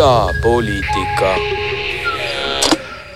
[0.00, 1.34] idapoliitika.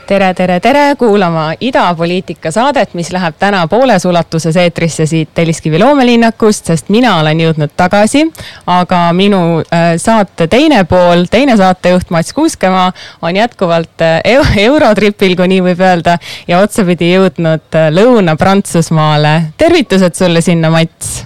[0.06, 6.68] tere, tere, tere kuulama idapoliitika saadet, mis läheb täna pooles ulatuses eetrisse siit Telliskivi loomelinnakust,
[6.68, 8.26] sest mina olen jõudnud tagasi.
[8.66, 12.92] aga minu äh, saate teine pool, teine saatejuht Mats Kuuskemaa
[13.22, 14.20] on jätkuvalt äh,
[14.68, 19.38] eurotripil, kui nii võib öelda ja otsapidi jõudnud äh, Lõuna-Prantsusmaale.
[19.56, 21.22] tervitused sulle sinna, Mats.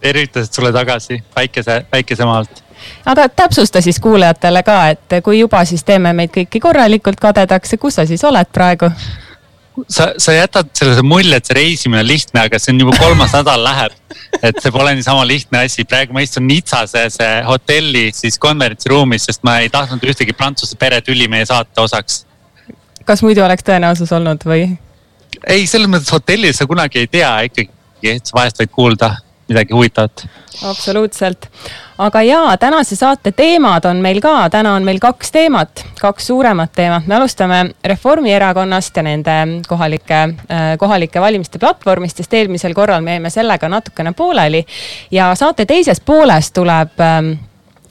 [0.00, 2.67] tervitused sulle tagasi päikese, päikesemaalt
[3.06, 7.78] aga täpsusta siis kuulajatele ka, et kui juba, siis teeme meid kõiki korralikult kadedaks ja
[7.78, 8.90] kus sa siis oled praegu?
[9.88, 13.34] sa, sa jätad sellise mulje, et see reisimine on lihtne, aga see on juba kolmas
[13.36, 13.94] nädal läheb.
[14.42, 19.58] et see pole niisama lihtne asi, praegu ma istun Nitsases hotelli siis konverentsiruumis, sest ma
[19.62, 22.24] ei tahtnud ühtegi prantsuse peretüli meie saate osaks.
[23.04, 24.66] kas muidu oleks tõenäosus olnud või?
[25.46, 27.70] ei, selles mõttes hotellis sa kunagi ei tea ikkagi,
[28.34, 29.14] vahest võid kuulda
[29.48, 30.26] midagi huvitavat.
[30.62, 31.48] absoluutselt,
[31.98, 36.72] aga jaa, tänase saate teemad on meil ka, täna on meil kaks teemat, kaks suuremat
[36.76, 37.06] teemat.
[37.06, 39.36] me alustame Reformierakonnast ja nende
[39.68, 44.64] kohalike, äh, kohalike valimiste platvormist, sest eelmisel korral me jäime sellega natukene pooleli.
[45.10, 47.32] ja saate teises pooles tuleb ähm,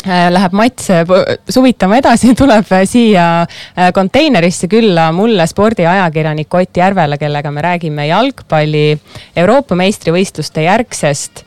[0.08, 1.06] äh, läheb Mats äh,
[1.50, 3.46] suvitama edasi, tuleb siia
[3.94, 9.00] konteinerisse külla mulle spordiajakirjanik Ott Järvele, kellega me räägime jalgpalli
[9.36, 11.44] Euroopa meistrivõistluste järgsest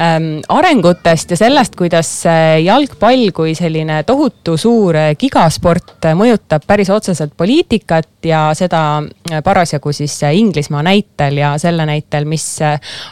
[0.00, 2.10] ähm, arengutest ja sellest, kuidas
[2.64, 9.42] jalgpall kui selline tohutu suur äh, gigasport äh, mõjutab päris otseselt poliitikat ja seda äh,
[9.44, 12.44] parasjagu siis Inglismaa näitel ja selle näitel, mis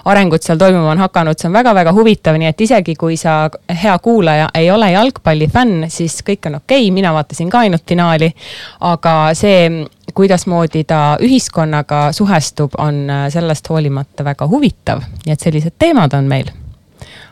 [0.04, 3.38] arengud seal toimuma on hakanud, see on väga-väga huvitav, nii et isegi kui sa,
[3.82, 8.32] hea kuulaja, ei ole jalgpallifänn, siis kõik on okei okay,, mina vaatasin ka ainult finaali.
[8.80, 16.16] aga see kuidasmoodi ta ühiskonnaga suhestub, on sellest hoolimata väga huvitav, nii et sellised teemad
[16.16, 16.50] on meil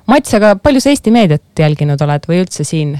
[0.06, 2.94] Mats, aga palju sa Eesti meediat jälginud oled või üldse siin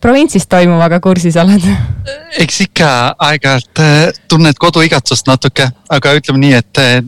[0.00, 1.64] provintsis toimuvaga kursis oled?
[2.42, 2.90] eks ikka
[3.28, 7.00] aeg-ajalt äh, tunned koduigatsust natuke, aga ütleme nii, et äh,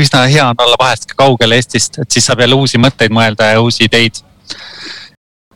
[0.00, 3.52] üsna hea on olla vahest ka kaugel Eestist, et siis saab jälle uusi mõtteid mõelda
[3.52, 4.22] ja uusi ideid.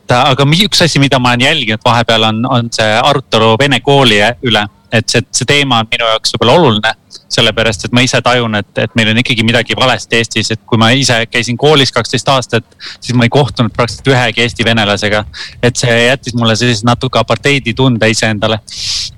[0.08, 4.66] aga üks asi, mida ma olen jälginud vahepeal on, on see arutelu vene kooli üle,
[4.92, 6.94] et see, see teema on minu jaoks võib-olla oluline
[7.38, 10.80] sellepärast et ma ise tajun, et, et meil on ikkagi midagi valesti Eestis, et kui
[10.80, 12.66] ma ise käisin koolis kaksteist aastat,
[12.98, 15.24] siis ma ei kohtunud praktiliselt ühegi eesti venelasega.
[15.62, 18.60] et see jättis mulle sellise natuke apartheiditunde iseendale.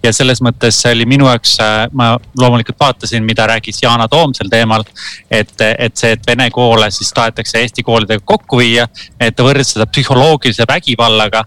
[0.02, 4.34] ja selles mõttes see oli minu jaoks, äh, ma loomulikult vaatasin, mida rääkis Yana Toom
[4.34, 4.84] sel teemal.
[5.30, 8.88] et, et see, et vene koole siis tahetakse eesti koolidega kokku viia,
[9.20, 11.44] et ta võrdles seda psühholoogilise vägivallaga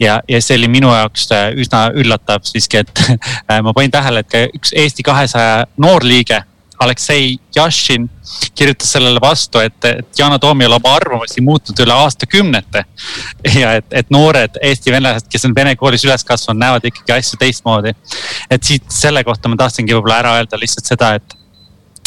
[0.00, 3.02] ja, ja see oli minu jaoks äh, üsna üllatav siiski, et
[3.50, 5.66] äh, ma panin tähele, et ka üks Eesti kahesaja
[6.08, 6.42] noorliige,
[6.78, 8.10] Aleksei Jašin
[8.54, 12.84] kirjutas sellele vastu, et, et Yana Toom ei ole oma arvamusi muutnud üle aastakümnete.
[13.60, 17.38] ja et, et noored Eesti venelased, kes on vene koolis üles kasvanud, näevad ikkagi asju
[17.38, 17.94] teistmoodi.
[18.50, 21.34] et siit selle kohta ma tahtsingi võib-olla ära öelda lihtsalt seda, et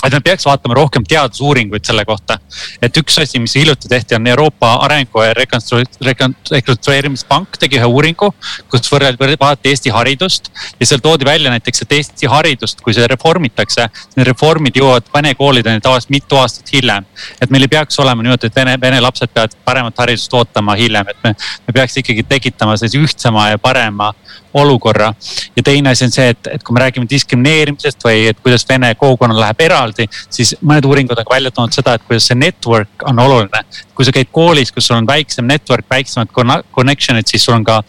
[0.06, 2.38] et me peaks vaatama rohkem teadusuuringuid selle kohta.
[2.81, 8.34] et üks asi, mis hiljuti tehti, on Euroopa Arengu ja Rekonstrueerimispank tegi ühe uuringu,
[8.72, 10.44] kus võrreldi, vaadati Eesti haridust.
[10.79, 15.35] ja seal toodi välja näiteks, et Eesti haridust, kui see reformitakse, need reformid jõuavad vene
[15.35, 17.06] koolideni tavaliselt mitu aastat hiljem.
[17.41, 21.07] et meil ei peaks olema niimoodi, et vene, vene lapsed peavad paremat haridust ootama hiljem,
[21.13, 21.35] et me,
[21.68, 24.13] me peaks ikkagi tekitama sellise ühtsema ja parema
[24.53, 25.13] olukorra.
[25.56, 28.94] ja teine asi on see, et, et kui me räägime diskrimineerimisest või et kuidas vene
[28.95, 33.07] kogukonnal läheb eraldi, siis mõned uuringud on ka välja toonud seda, et kuidas see network
[33.09, 33.63] on oluline.
[33.95, 36.31] kui sa käid koolis, kus sul on väiksem network, väiksemad
[36.73, 37.81] connection'id, siis sul on ka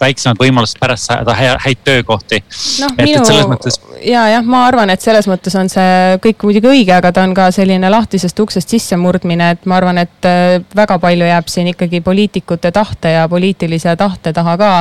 [0.00, 2.40] väiksemad võimalused pärast saada häid töökohti
[2.80, 2.88] no,.
[2.96, 3.20] minu
[3.50, 3.78] mõttes...
[4.06, 7.34] ja jah, ma arvan, et selles mõttes on see kõik muidugi õige, aga ta on
[7.36, 12.00] ka selline lahtisest uksest sissemurdmine, et ma arvan, et äh, väga palju jääb siin ikkagi
[12.00, 14.72] poliitikute tahte ja poliitilise tahte taha ka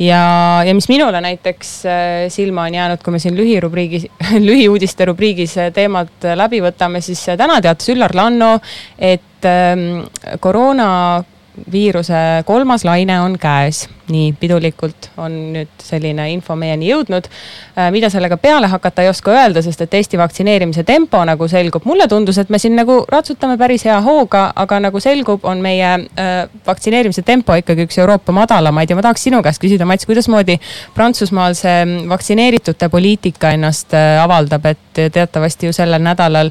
[0.00, 1.92] ja, ja mis minule näiteks äh,
[2.32, 4.06] silma on jäänud, kui me siin lühirubriigis,
[4.48, 8.58] lühiuudiste rubriigis äh, teemad äh, läbi võtame, siis täna teatas Üllar Lanno,
[8.98, 10.04] et ähm,
[10.40, 17.28] koroonaviiruse kolmas laine on käes nii pidulikult on nüüd selline info meieni jõudnud.
[17.76, 21.86] Äh, mida sellega peale hakata, ei oska öelda, sest et Eesti vaktsineerimise tempo nagu selgub,
[21.88, 25.92] mulle tundus, et me siin nagu ratsutame päris hea hooga, aga nagu selgub, on meie
[25.94, 30.58] äh, vaktsineerimise tempo ikkagi üks Euroopa madalamaid ja ma tahaks sinu käest küsida, Mats, kuidasmoodi
[30.94, 36.50] Prantsusmaal see vaktsineeritute poliitika ennast äh, avaldab, et teatavasti ju sellel nädalal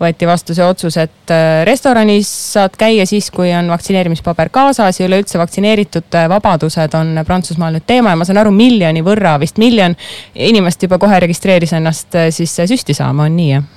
[0.00, 5.08] võeti vastu see otsus, et äh, restoranis saad käia siis, kui on vaktsineerimispaber kaasas ja
[5.08, 9.96] üleüldse vaktsineeritute vabadused on Prantsusmaal nüüd teema ja ma saan aru, miljoni võrra, vist miljon
[10.34, 13.68] inimest juba kohe registreeris ennast äh, siis süsti saama, on nii jah?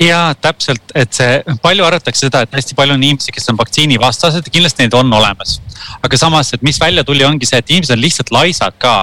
[0.00, 4.48] ja täpselt, et see, palju arvatakse seda, et hästi palju on inimesi, kes on vaktsiinivastased
[4.52, 5.60] kindlasti neid on olemas.
[6.02, 8.94] aga samas, et mis välja tuli, ongi see, et inimesed on lihtsalt laisad ka.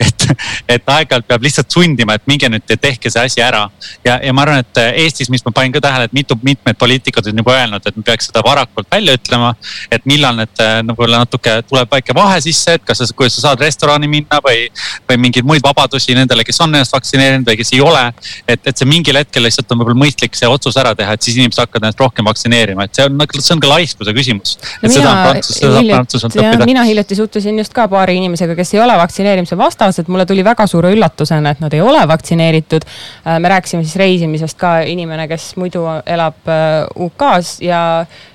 [0.00, 0.21] et,
[0.74, 3.64] et aeg-ajalt peab lihtsalt sundima, et minge nüüd tehke see asi ära.
[4.04, 7.30] ja, ja ma arvan, et Eestis, mis ma panin ka tähele, et mitu, mitmed poliitikud
[7.30, 9.54] on juba öelnud, et me peaks seda varakult välja ütlema.
[9.90, 10.62] et millal need
[10.92, 14.66] võib-olla natuke tuleb väike vahe sisse, et kas sa, kuidas sa saad restorani minna või,
[15.08, 18.04] või mingeid muid vabadusi nendele, kes on ennast vaktsineerinud või kes ei ole.
[18.46, 21.38] et, et see mingil hetkel lihtsalt on võib-olla mõistlik see otsus ära teha, et siis
[21.40, 24.56] inimesed hakkavad ennast rohkem vaktsineerima, et see on, see on ka laiskuse küsimus.
[24.80, 26.68] et no seda on Prantsus, seda saab Prantsusmaalt õppida.
[26.68, 30.66] mina hiljuti suhtlesin just ka paari inimesega, kes ei ole vaktsineerimise vastased, mulle tuli väga
[30.70, 32.86] suure üllatusena, et nad ei ole vaktsineeritud.
[33.26, 37.82] Äh, me rääkisime siis reisimisest ka, inimene, kes muidu elab äh, UK-s ja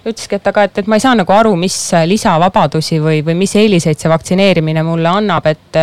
[0.07, 1.75] ütleski, et aga, et, et ma ei saa nagu aru, mis
[2.07, 5.81] lisavabadusi või, või mis eeliseid see vaktsineerimine mulle annab, et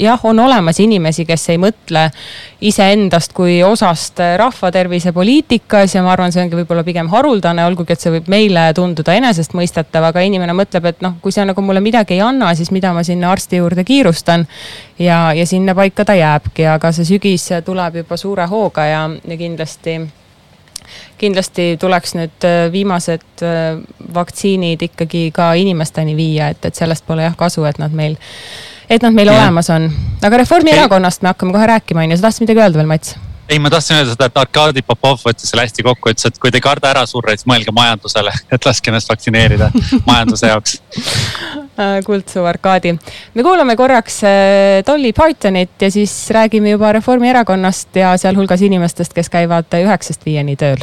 [0.00, 2.08] jah, on olemas inimesi, kes ei mõtle
[2.64, 8.02] iseendast kui osast rahvatervise poliitikas ja ma arvan, see ongi võib-olla pigem haruldane, olgugi et
[8.02, 12.16] see võib meile tunduda enesestmõistetav, aga inimene mõtleb, et noh, kui see nagu mulle midagi
[12.16, 14.46] ei anna, siis mida ma sinna arsti juurde kiirustan.
[14.98, 19.36] Ja, ja sinna paika ta jääbki, aga see sügis tuleb juba suure hooga ja, ja
[19.36, 20.00] kindlasti
[21.18, 23.80] kindlasti tuleks nüüd äh, viimased äh,
[24.14, 28.18] vaktsiinid ikkagi ka inimesteni viia, et, et sellest pole jah kasu, et nad meil
[28.90, 29.40] et nad meil ja.
[29.40, 29.88] olemas on.
[30.22, 33.16] aga Reformierakonnast me hakkame kohe rääkima, on ju, sa tahtsid midagi öelda veel, Mats?
[33.48, 36.52] Ei, ma tahtsin öelda seda, et Arkadi Popov võttis selle hästi kokku, ütles, et kui
[36.52, 39.70] te ei karda ära surra, siis mõelge majandusele, et laske ennast vaktsineerida
[40.10, 42.96] majanduse jaoks äh, kuldsu Arkadi.
[43.34, 49.32] me kuulame korraks äh, Dolly Partonit ja siis räägime juba Reformierakonnast ja sealhulgas inimestest, kes
[49.32, 50.82] käivad üheksast viieni tööl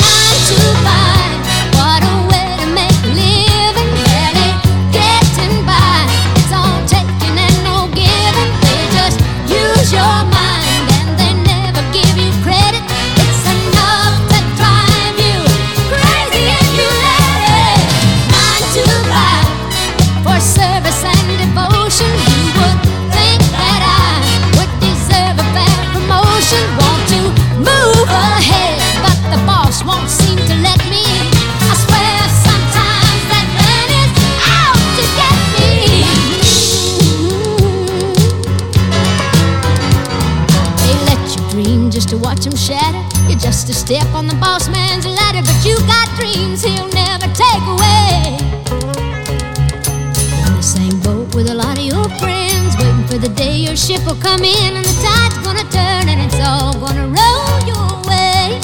[53.41, 57.07] day your ship will come in and the tide's gonna turn and it's all gonna
[57.17, 58.59] roll your way.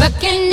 [0.00, 0.43] Working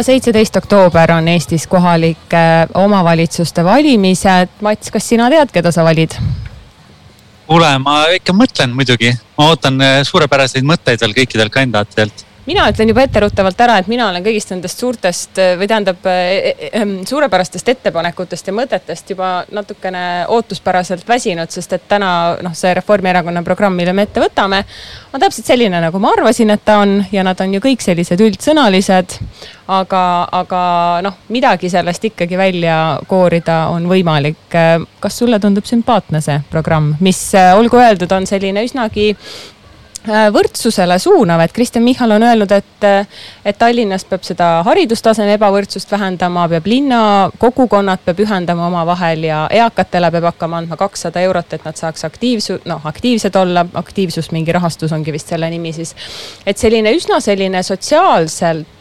[0.00, 4.54] ja seitseteist oktoober on Eestis kohalike omavalitsuste valimised.
[4.64, 6.16] Mats, kas sina tead, keda sa valid?
[7.50, 12.88] kuule, ma ikka mõtlen muidugi, ma ootan eh, suurepäraseid mõtteid veel kõikidelt kandidaatidelt mina ütlen
[12.88, 16.14] juba etteruttavalt ära, et mina olen kõigist nendest suurtest või tähendab e,
[16.50, 22.10] e, e, suurepärastest ettepanekutest ja mõtetest juba natukene ootuspäraselt väsinud, sest et täna
[22.42, 24.62] noh, see Reformierakonna programm, mille me ette võtame,
[25.12, 28.20] on täpselt selline, nagu ma arvasin, et ta on ja nad on ju kõik sellised
[28.24, 29.20] üldsõnalised.
[29.70, 30.60] aga, aga
[31.06, 34.50] noh, midagi sellest ikkagi välja koorida on võimalik.
[35.00, 39.14] kas sulle tundub sümpaatne see programm, mis olgu öeldud, on selline üsnagi
[40.06, 42.86] võrdsusele suunav, et Kristjan Michal on öelnud, et,
[43.44, 47.02] et Tallinnas peab seda haridustaseme ebavõrdsust vähendama, peab linna
[47.38, 52.62] kogukonnad peab ühendama omavahel ja eakatele peab hakkama andma kakssada eurot, et nad saaks aktiivsu-,
[52.70, 55.94] noh aktiivsed olla, aktiivsus mingi rahastus ongi vist selle nimi siis.
[56.46, 58.79] et selline üsna selline sotsiaalselt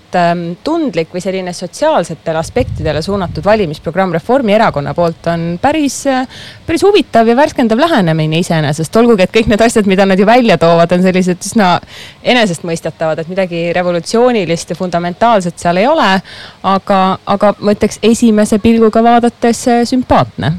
[0.64, 6.28] tundlik või selline sotsiaalsetele aspektidele suunatud valimisprogramm Reformierakonna poolt on päris, äh,
[6.66, 8.96] päris huvitav ja värskendav lähenemine iseenesest.
[8.96, 11.80] olgugi, et kõik need asjad, mida nad ju välja toovad, on sellised üsna
[12.24, 16.22] enesestmõistetavad, et midagi revolutsioonilist ja fundamentaalset seal ei ole.
[16.64, 20.54] aga, aga ma ütleks esimese pilguga vaadates äh, sümpaatne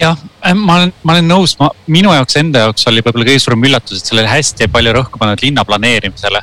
[0.00, 0.16] jah,
[0.54, 4.00] ma olen, ma olen nõus, ma, minu jaoks enda jaoks oli võib-olla kõige suurem üllatus,
[4.00, 6.42] et sellele hästi palju rõhku pannud linna planeerimisele.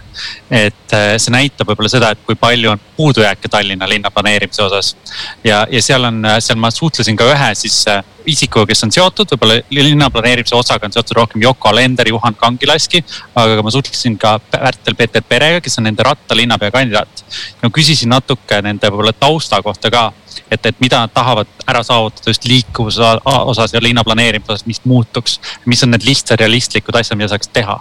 [0.51, 4.95] et äh, see näitab võib-olla seda, et kui palju on puudujääke Tallinna linna planeerimise osas.
[5.43, 7.85] ja, ja seal on, äh, seal ma suhtlesin ka ühe siis
[8.27, 13.03] isikuga, kes on seotud, võib-olla linna planeerimise osaga on seotud rohkem Yoko Alender, Juhan Kangilaski.
[13.35, 17.25] aga ma suhtlesin ka Pärtel-Peeter Perega, kes on nende rattalinnapea kandidaat.
[17.63, 20.11] no küsisin natuke nende võib-olla tausta kohta ka
[20.51, 24.83] et, et mida nad tahavad ära saavutada just liikuvuse osas ja linna planeerimise osas, mis
[24.85, 25.39] muutuks.
[25.65, 27.79] mis on need lihtsad realistlikud asjad, mida saaks teha.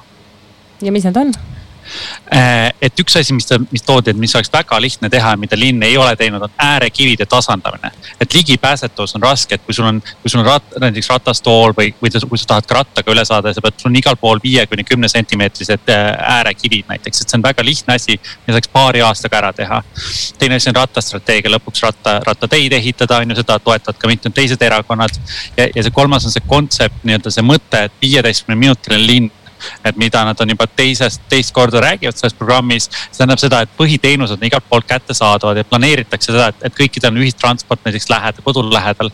[0.82, 1.34] ja mis need on?
[2.34, 5.58] Äh, et üks asi, mis, mis toodi, et mis oleks väga lihtne teha ja mida
[5.58, 7.92] linn ei ole teinud, on äärekivide tasandamine.
[8.20, 11.92] et ligipääsetavus on raske, et kui sul on, kui sul on rat, näiteks ratastool või,
[12.02, 14.66] või kui sa tahad ka rattaga üle saada, sa pead, sul on igal pool viie
[14.66, 16.02] kuni kümne sentimeetrised äh,
[16.38, 19.82] äärekivid näiteks, et see on väga lihtne asi, mida saaks paari aastaga ära teha.
[20.38, 24.62] teine asi on rattastrateegia, lõpuks ratta, rattateid ehitada, on ju, seda toetavad ka mitmed teised
[24.62, 25.22] erakonnad.
[25.56, 29.34] ja, ja see kolmas on see kontsept, nii-öelda see mõte, et viieteistkümne minutiline linn
[29.84, 32.88] et mida nad on juba teisest, teist korda räägivad selles programmis.
[32.90, 37.14] see tähendab seda, et põhiteenused on igalt poolt kättesaadavad ja planeeritakse seda, et, et kõikidel
[37.14, 39.10] on ühistransport näiteks lähedal, kodu lähedal.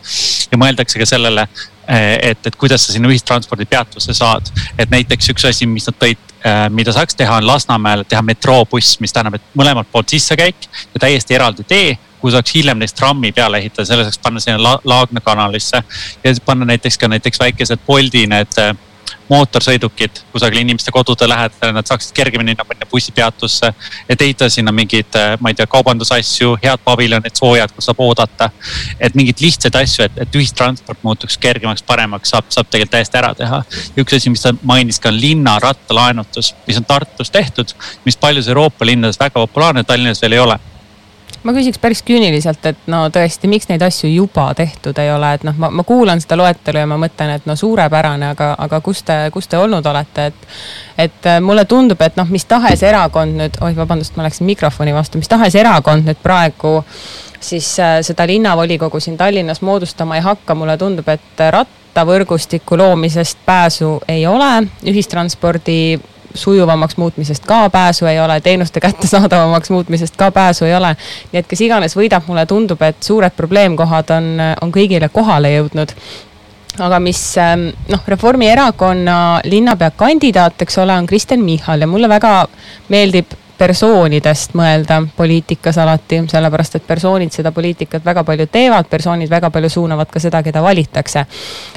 [0.51, 1.47] ja mõeldakse ka sellele,
[1.87, 4.53] eh, et, et kuidas sa sinna ühistranspordipeatusse saad.
[4.77, 8.99] et näiteks üks asi, mis nad tõid, eh, mida saaks teha, on Lasnamäel teha metroobuss,
[8.99, 13.33] mis tähendab, et mõlemalt poolt sissekäik ja täiesti eraldi tee kuhu saaks hiljem neist trammi
[13.35, 15.83] peale ehitada, selle saaks panna sinna la Laagna kanalisse.
[16.23, 18.71] ja panna näiteks ka näiteks väikesed Bolti need äh,
[19.29, 23.73] mootorsõidukid kusagil inimeste kodude lähedal, nad saaksid kergemini minna bussipeatusse.
[24.09, 28.49] et ehitada sinna mingeid, äh, ma ei tea, kaubandusasju, head paviljonid, soojad, kus saab oodata.
[28.99, 33.33] et mingeid lihtsaid asju, et, et ühistransport muutuks kergemaks, paremaks, saab, saab tegelikult täiesti ära
[33.35, 33.63] teha.
[33.97, 37.73] üks asi, mis ta mainis ka on linna rattalaenutus, mis on Tartus tehtud,
[38.05, 40.59] mis paljudes Euroopa linnades väga populaarne, Tallinnas veel ei ole
[41.43, 45.43] ma küsiks päris küüniliselt, et no tõesti, miks neid asju juba tehtud ei ole, et
[45.47, 49.03] noh, ma, ma kuulan seda loetelu ja ma mõtlen, et no suurepärane, aga, aga kus
[49.07, 50.47] te, kus te olnud olete, et.
[51.07, 54.95] et äh, mulle tundub, et noh, mis tahes erakond nüüd, oih, vabandust, ma läksin mikrofoni
[54.95, 56.79] vastu, mis tahes erakond nüüd praegu
[57.43, 63.97] siis äh, seda linnavolikogu siin Tallinnas moodustama ei hakka, mulle tundub, et rattavõrgustiku loomisest pääsu
[64.07, 65.99] ei ole, ühistranspordi
[66.33, 70.95] sujuvamaks muutmisest ka pääsu ei ole, teenuste kättesaadavamaks muutmisest ka pääsu ei ole.
[71.31, 74.29] nii et kes iganes võidab, mulle tundub, et suured probleemkohad on,
[74.61, 75.95] on kõigile kohale jõudnud
[76.79, 82.47] aga mis ähm, noh, Reformierakonna linnapea kandidaat, eks ole, on Kristen Michal ja mulle väga
[82.89, 89.51] meeldib persoonidest mõelda poliitikas alati, sellepärast et persoonid seda poliitikat väga palju teevad, persoonid väga
[89.53, 91.25] palju suunavad ka seda, keda valitakse.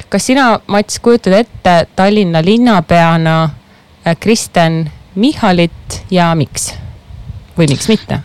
[0.09, 3.37] kas sina, Mats, kujutad ette Tallinna linnapeana
[4.15, 4.85] Kristen
[5.15, 6.71] Michalit ja miks
[7.57, 8.21] või miks mitte?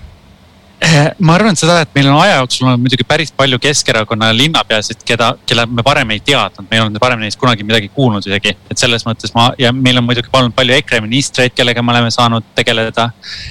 [0.82, 5.04] Äh, ma arvan seda, et meil on aja jooksul olnud muidugi päris palju Keskerakonna linnapeasid,
[5.06, 8.56] keda, kelle me varem ei teadnud, me ei olnud varem neist kunagi midagi kuulnud isegi.
[8.70, 12.10] et selles mõttes ma ja meil on muidugi olnud palju EKRE ministreid, kellega me oleme
[12.10, 13.10] saanud tegeleda.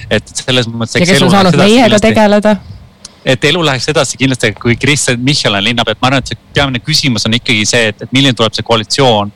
[0.10, 1.00] et selles mõttes.
[1.00, 2.58] ja kes on saanud meiega tegeleda
[3.26, 6.54] et elu läheks edasi kindlasti, kui Kristen Michal on linnapea, et ma arvan, et see
[6.54, 9.32] peamine küsimus on ikkagi see, et, et milline tuleb see koalitsioon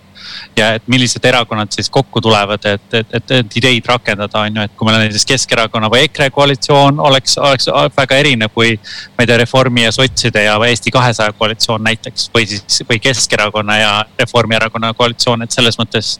[0.57, 4.65] ja et millised erakonnad siis kokku tulevad, et, et, et, et ideid rakendada, on ju,
[4.67, 8.75] et kui meil on näiteks Keskerakonna või EKRE koalitsioon oleks, oleks väga erinev kui.
[9.17, 13.77] ma ei tea, Reformi ja sotside ja Eesti kahesaja koalitsioon näiteks või siis, või Keskerakonna
[13.77, 16.19] ja Reformierakonna koalitsioon, et selles mõttes.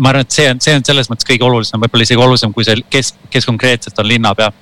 [0.00, 2.64] ma arvan, et see on, see on selles mõttes kõige olulisem, võib-olla isegi olulisem kui
[2.64, 4.52] see, kes, kes konkreetselt on linnapea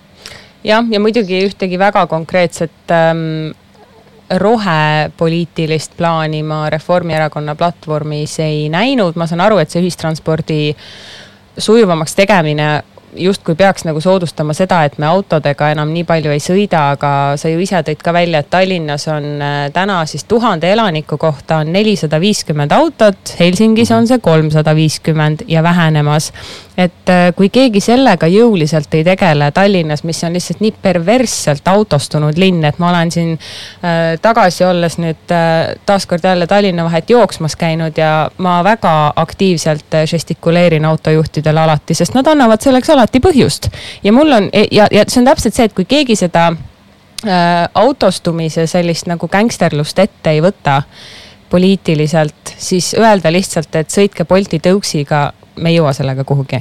[0.65, 3.53] jah, ja muidugi ühtegi väga konkreetset ähm,
[4.31, 10.61] rohepoliitilist plaani ma Reformierakonna platvormis ei näinud, ma saan aru, et see ühistranspordi
[11.59, 12.69] sujuvamaks tegemine
[13.17, 17.11] justkui peaks nagu soodustama seda, et me autodega enam nii palju ei sõida, aga
[17.41, 21.63] sa ju ise tõid ka välja, et Tallinnas on äh, täna siis tuhande elaniku kohta
[21.63, 26.33] on nelisada viiskümmend autot, Helsingis on see kolmsada viiskümmend ja vähenemas.
[26.79, 32.39] et äh, kui keegi sellega jõuliselt ei tegele Tallinnas, mis on lihtsalt nii perversselt autostunud
[32.39, 37.57] linn, et ma olen siin äh, tagasi olles nüüd äh, taaskord jälle Tallinna vahet jooksmas
[37.57, 43.71] käinud ja ma väga aktiivselt äh, žestikuleerin autojuhtidele alati, sest nad annavad selleks alati põhjust.
[44.03, 48.67] ja mul on ja, ja see on täpselt see, et kui keegi seda äh, autostumise
[48.67, 50.83] sellist nagu gängsterlust ette ei võta
[51.51, 56.61] poliitiliselt, siis öelda lihtsalt, et sõitke Bolti tõuksiga, me ei jõua sellega kuhugi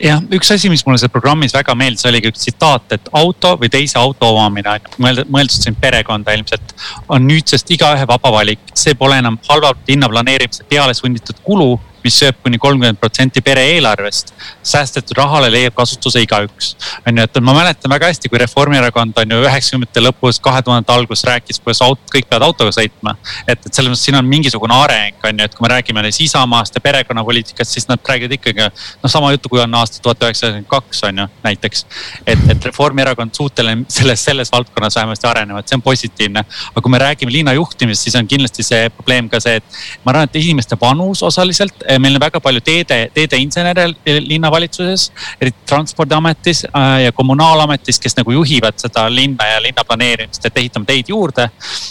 [0.00, 3.70] jah, üks asi, mis mulle seal programmis väga meeldis, oligi üks tsitaat, et auto või
[3.72, 6.74] teise auto omamine on mõeldud, mõeldud siin perekonda ilmselt.
[7.08, 12.18] on nüüdsest igaühe vaba valik, see pole enam halvalt linna planeerimise peale sunnitud kulu mis
[12.20, 14.34] sööb kuni kolmkümmend protsenti pere eelarvest.
[14.62, 16.74] säästetud rahale leiab kasutuse igaüks.
[17.06, 20.92] on ju, et ma mäletan väga hästi, kui Reformierakond on ju üheksakümnendate lõpus, kahe tuhandete
[20.92, 23.16] alguses rääkis, kuidas aut-, kõik peavad autoga sõitma.
[23.46, 26.20] et, et selles mõttes siin on mingisugune areng, on ju, et kui me räägime näiteks
[26.28, 30.54] Isamaast ja perekonnapoliitikast, siis nad räägivad ikkagi noh, sama juttu, kui on aasta tuhat üheksasada
[30.54, 31.86] üheksakümmend kaks on ju näiteks.
[32.26, 36.44] et, et Reformierakond suuteline selles, selles valdkonnas vähemasti arenevad, see on positiivne.
[36.70, 39.64] aga kui me räägime linna juhtimisest, siis on kindlasti see probleem ka see, et
[40.04, 45.06] ma arvan, et inimeste vanus osaliselt meil on väga palju teede, teedeinsenere linnavalitsuses,
[45.40, 50.88] eriti transpordiametis äh, ja kommunaalametis, kes nagu juhivad seda linna ja linna planeerimist, et ehitame
[50.88, 51.48] teid juurde.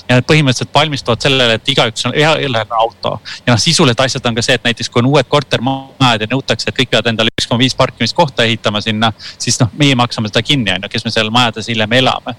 [0.10, 3.16] ja nad põhimõtteliselt valmistuvad sellele, et igaüks on, ühel on auto.
[3.46, 6.70] ja noh, sisulised asjad on ka see, et näiteks kui on uued kortermajad ja nõutakse,
[6.70, 10.44] et kõik peavad endale üks koma viis parkimiskohta ehitama sinna, siis noh, meie maksame seda
[10.46, 12.36] kinni, on ju, kes me seal majades hiljem elame.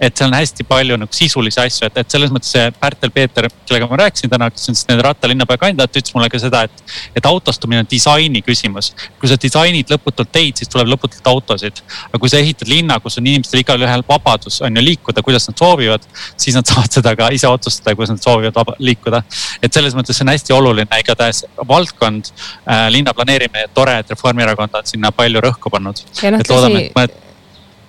[0.00, 3.48] et seal on hästi palju nagu sisulisi asju, et, et selles mõttes see Pärtel Peeter,
[3.66, 6.84] kellega ma rääkisin täna, kes on siis nende rattalinnapea kandidaat, ütles mulle ka seda, et
[7.16, 8.92] et autostumine on disaini küsimus.
[9.20, 11.82] kui sa disainid lõputult teid, siis tuleb lõputult autosid.
[12.08, 15.58] aga kui sa ehitad linna, kus on inimestel igalühel vabadus on ju liikuda, kuidas nad
[15.58, 16.06] soovivad,
[16.36, 19.22] siis nad saavad seda ka ise otsustada, kuidas nad soovivad liikuda.
[19.62, 24.80] et selles mõttes see on hästi oluline, igatahes valdkond äh,, linna planeerimine, tore, et Reformierakond
[24.80, 26.00] on sinna palju rõhku pannud.
[26.22, 27.23] No, et loodame, et mõned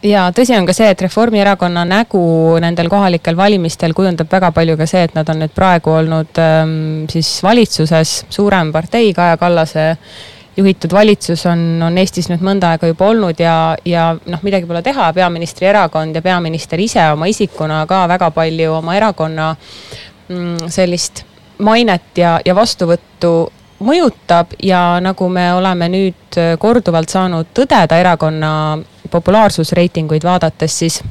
[0.04, 2.22] ja tõsi on ka see, et Reformierakonna nägu
[2.62, 6.78] nendel kohalikel valimistel kujundab väga palju ka see, et nad on nüüd praegu olnud ähm,
[7.12, 9.88] siis valitsuses, suurem partei, Kaja Kallase
[10.58, 14.82] juhitud valitsus on, on Eestis nüüd mõnda aega juba olnud ja, ja noh, midagi pole
[14.86, 19.52] teha, peaministri erakond ja peaminister ise oma isikuna ka väga palju oma erakonna
[20.30, 21.26] mm, sellist
[21.60, 23.36] mainet ja, ja vastuvõttu
[23.86, 28.52] mõjutab ja nagu me oleme nüüd korduvalt saanud tõdeda erakonna
[29.12, 31.04] populaarsusreitinguid vaadates, siis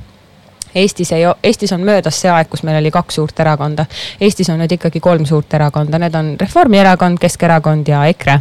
[0.74, 3.87] Eestis ei, Eestis on möödas see aeg, kus meil oli kaks suurt erakonda.
[4.20, 8.40] Eestis on nüüd ikkagi kolm suurt erakonda, need on Reformierakond, Keskerakond ja EKRE.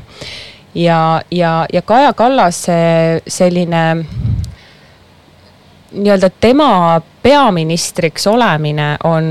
[0.75, 4.05] ja, ja, ja Kaja Kallase selline
[5.93, 9.27] nii-öelda tema peaministriks olemine on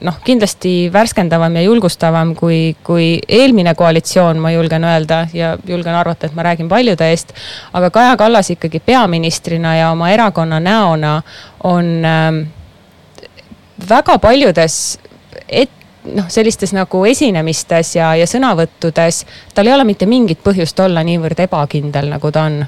[0.00, 6.26] noh, kindlasti värskendavam ja julgustavam kui, kui eelmine koalitsioon, ma julgen öelda ja julgen arvata,
[6.26, 7.34] et ma räägin paljude eest.
[7.72, 11.22] aga Kaja Kallas ikkagi peaministrina ja oma erakonna näona
[11.64, 12.46] on äh,
[13.88, 14.98] väga paljudes
[15.48, 15.70] et,
[16.14, 21.46] noh, sellistes nagu esinemistes ja, ja sõnavõttudes, tal ei ole mitte mingit põhjust olla niivõrd
[21.46, 22.60] ebakindel, nagu ta on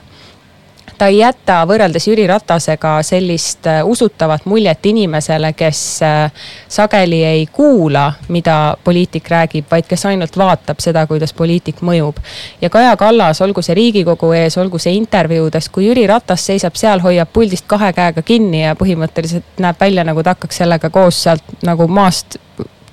[0.98, 6.33] ta ei jäta võrreldes Jüri Ratasega sellist äh, usutavat muljet inimesele, kes äh,
[6.68, 12.20] sageli ei kuula, mida poliitik räägib, vaid kes ainult vaatab seda, kuidas poliitik mõjub.
[12.61, 17.01] ja Kaja Kallas, olgu see Riigikogu ees, olgu see intervjuudes, kui Jüri Ratas seisab seal,
[17.05, 21.57] hoiab puldist kahe käega kinni ja põhimõtteliselt näeb välja, nagu ta hakkaks sellega koos sealt
[21.62, 22.38] nagu maast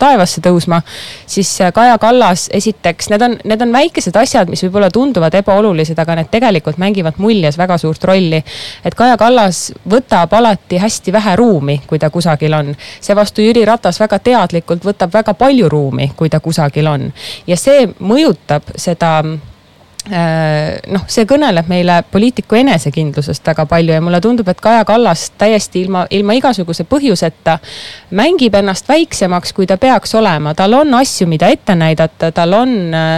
[0.02, 0.82] taevasse tõusma,
[1.28, 6.00] siis äh, Kaja Kallas, esiteks, need on, need on väikesed asjad, mis võib-olla tunduvad ebaolulised,
[6.00, 8.44] aga need tegelikult mängivad muljes väga suurt rolli.
[8.86, 12.76] et Kaja Kallas võtab alati hästi vähe ruumi, kui ta kusagil on.
[13.02, 17.12] seevastu Jüri Ratas väga teadlikult võtab väga palju ruumi, kui ta kusagil on.
[17.48, 19.22] ja see mõjutab seda
[20.06, 25.82] noh, see kõneleb meile poliitiku enesekindlusest väga palju ja mulle tundub, et Kaja Kallas täiesti
[25.82, 27.58] ilma, ilma igasuguse põhjuseta
[28.18, 30.54] mängib ennast väiksemaks, kui ta peaks olema.
[30.54, 33.16] tal on asju, mida ette näidata, tal on äh,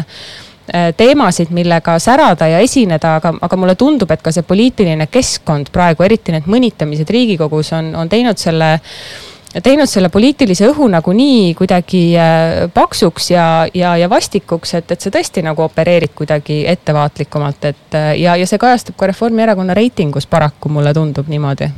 [0.73, 5.73] äh, teemasid, millega särada ja esineda, aga, aga mulle tundub, et ka see poliitiline keskkond
[5.75, 9.26] praegu, eriti need mõnitamised Riigikogus on, on teinud selle äh,
[9.63, 15.03] teinud selle poliitilise õhu nagu nii kuidagi äh, paksuks ja, ja, ja vastikuks, et, et
[15.03, 20.27] sa tõesti nagu opereerid kuidagi ettevaatlikumalt, et äh, ja, ja see kajastub ka Reformierakonna reitingus
[20.29, 21.71] paraku, mulle tundub niimoodi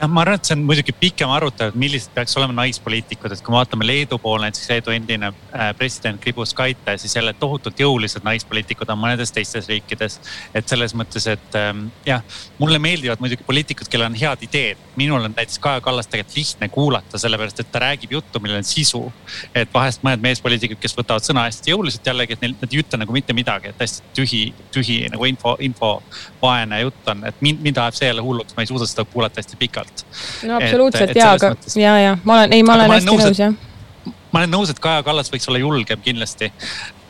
[0.00, 3.42] jah, ma arvan, et see on muidugi pikem arutelu, et millised peaks olema naispoliitikud, et
[3.42, 8.22] kui me vaatame Leedu poole, näiteks Leedu endine äh, president Grybauskaite, siis jälle tohutult jõulised
[8.26, 10.20] naispoliitikud on mõnedes teistes riikides.
[10.54, 12.22] et selles mõttes, et ähm, jah,
[12.58, 14.86] mulle meeldivad muidugi poliitikud, kellel on head ideed.
[14.96, 18.64] minul on näiteks Kaja Kallast tegelikult lihtne kuulata, sellepärast et ta räägib juttu, millel on
[18.64, 19.02] sisu.
[19.54, 23.02] et vahest mõned meespoliitikud, kes võtavad sõna hästi jõuliselt jällegi, et neil, nad ei ütle
[23.02, 24.42] nagu mitte midagi, et hästi tühi,
[24.74, 28.70] tühi nagu info, infovaene jutt on, et mind, mind ajab see jälle hulluks, ma ei
[28.70, 29.87] suuda seda kuulata hästi pikalt
[30.48, 33.56] no absoluutselt ja, aga ja, ja ma olen, ei, ma olen hästi nõus jah.
[34.32, 36.52] ma olen nõus, et Kaja Kallas võiks olla julgem kindlasti.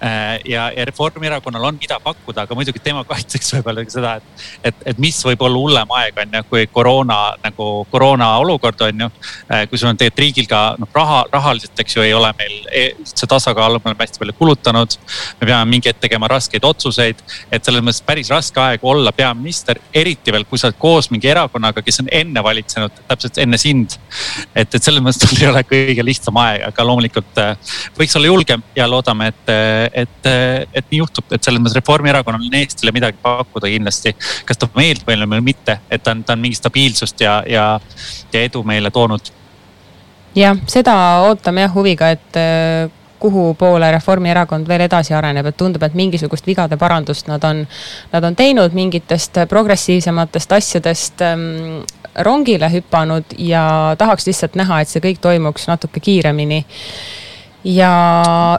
[0.02, 4.12] Äh, ja, ja Reformierakonnal on, mida pakkuda, aga muidugi tema kaitseks võib öelda ka seda,
[4.20, 8.84] et, et, et mis võib olla hullem aeg, on ju, kui koroona nagu koroona olukord
[8.86, 9.08] on ju.
[9.50, 12.54] Äh, kui sul on tegelikult riigil ka noh, raha, rahaliselt, eks ju, ei ole meil
[13.00, 14.94] üldse tasakaalu, me oleme hästi palju kulutanud.
[15.40, 19.82] me peame mingi hetk tegema raskeid otsuseid, et selles mõttes päris raske aeg olla peaminister,
[19.90, 23.98] eriti veel, kui sa oled koos mingi erakonnaga, kes on enne valitsenud, täpselt enne sind.
[24.54, 28.30] et, et selles mõttes tal ei ole kõige lihtsam aeg, aga loomulikult äh, võiks olla
[28.30, 29.54] julgem ja loodame, et
[29.92, 30.28] et,
[30.74, 34.14] et nii juhtub, et selles mõttes Reformierakonnal on Eestile midagi pakkuda kindlasti.
[34.46, 37.66] kas ta meeldib meile või mitte, et ta on, ta on mingi stabiilsust ja, ja,
[38.32, 39.32] ja edu meile toonud.
[40.34, 40.94] jah, seda
[41.28, 46.46] ootame jah huviga, et äh, kuhu poole Reformierakond veel edasi areneb, et tundub, et mingisugust
[46.46, 47.64] vigade parandust nad on,
[48.12, 51.80] nad on teinud mingitest progressiivsematest asjadest ähm,
[52.24, 56.64] rongile hüpanud ja tahaks lihtsalt näha, et see kõik toimuks natuke kiiremini
[57.64, 57.90] ja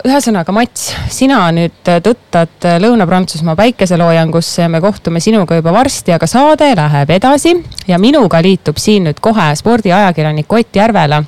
[0.06, 6.74] ühesõnaga, Mats, sina nüüd tõttad Lõuna-Prantsusmaa päikeseloojangusse ja me kohtume sinuga juba varsti, aga saade
[6.76, 7.56] läheb edasi
[7.88, 11.24] ja minuga liitub siin nüüd kohe spordiajakirjanik Ott Järvela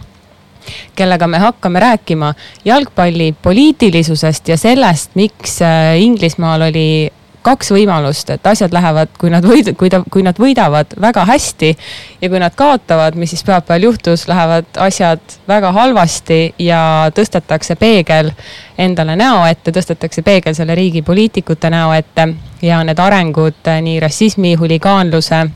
[0.96, 2.34] kellega me hakkame rääkima
[2.66, 5.58] jalgpalli poliitilisusest ja sellest, miks
[5.98, 10.94] Inglismaal oli kaks võimalust, et asjad lähevad, kui nad võid-, kui ta, kui nad võidavad
[11.02, 11.76] väga hästi.
[12.22, 18.32] ja kui nad kaotavad, mis siis pühapäeval juhtus, lähevad asjad väga halvasti ja tõstetakse peegel
[18.78, 22.28] endale näo ette, tõstetakse peegel selle riigi poliitikute näo ette.
[22.62, 25.48] ja need arengud nii rassismi, huligaanluse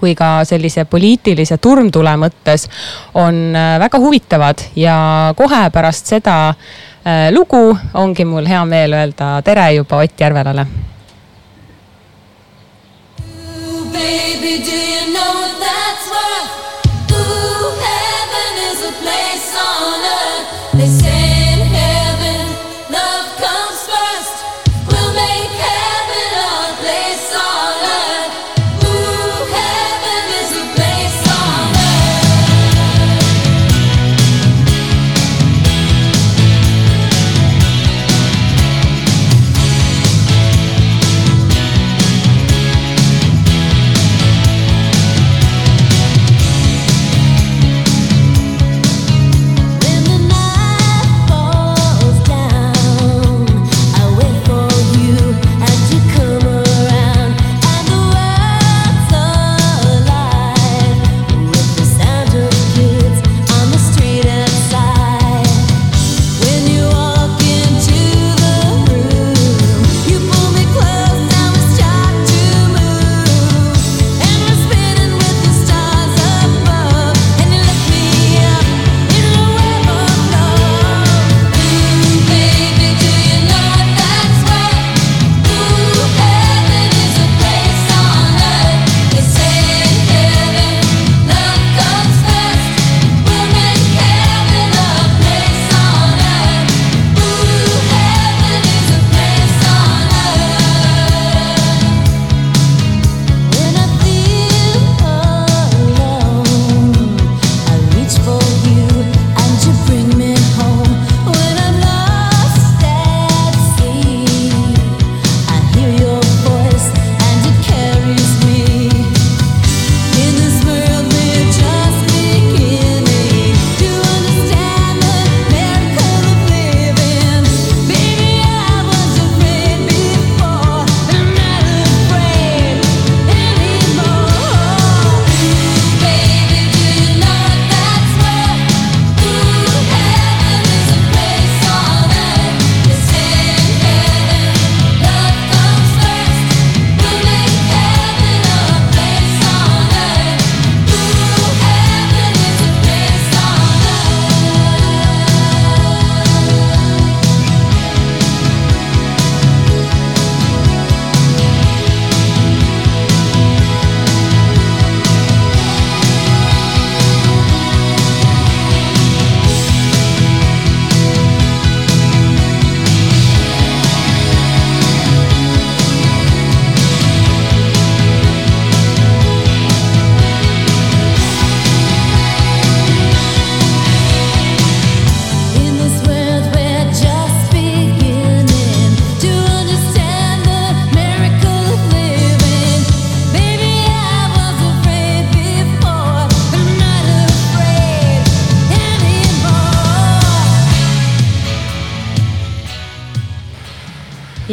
[0.00, 2.66] kui ka sellise poliitilise turmtule mõttes
[3.14, 4.96] on äh, väga huvitavad ja
[5.36, 10.66] kohe pärast seda äh, lugu ongi mul hea meel öelda tere juba Ott Järvelale
[20.76, 21.13] They say.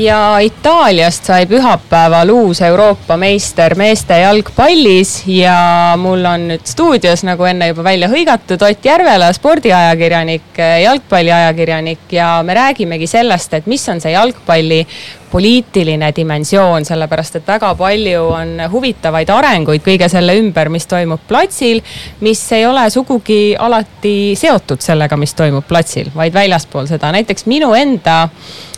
[0.04, 7.46] Ja Itaaliast sai pühapäeval uus Euroopa meister meeste jalgpallis ja mul on nüüd stuudios, nagu
[7.46, 14.02] enne juba välja hõigatud, Ott Järvela, spordiajakirjanik, jalgpalliajakirjanik ja me räägimegi sellest, et mis on
[14.02, 14.86] see jalgpalli
[15.32, 21.80] poliitiline dimensioon, sellepärast et väga palju on huvitavaid arenguid kõige selle ümber, mis toimub platsil,
[22.20, 27.72] mis ei ole sugugi alati seotud sellega, mis toimub platsil, vaid väljaspool seda, näiteks minu
[27.78, 28.71] enda Äh,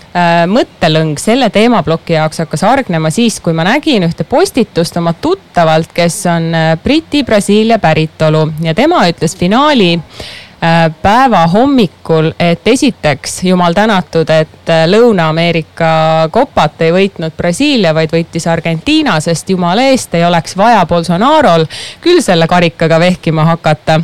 [0.48, 6.20] mõttelõng selle teemaploki jaoks hakkas hargnema siis, kui ma nägin ühte postitust oma tuttavalt, kes
[6.30, 8.48] on äh, Briti-Brasiilia päritolu.
[8.62, 16.94] Ja tema ütles finaali äh, päeva hommikul, et esiteks jumal tänatud, et Lõuna-Ameerika kopat ei
[16.94, 21.66] võitnud Brasiilia, vaid võitis Argentiina, sest jumala eest ei oleks vaja Bolsonaro'l
[22.02, 24.02] küll selle karikaga vehkima hakata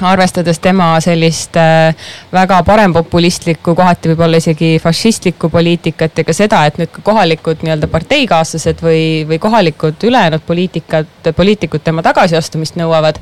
[0.00, 1.94] arvestades tema sellist äh,
[2.32, 7.88] väga parempopulistlikku, kohati võib-olla isegi fašistlikku poliitikat ja ka seda, et nüüd ka kohalikud nii-öelda
[7.92, 13.20] parteikaaslased või, või kohalikud ülejäänud poliitikad, poliitikud tema tagasiastumist nõuavad.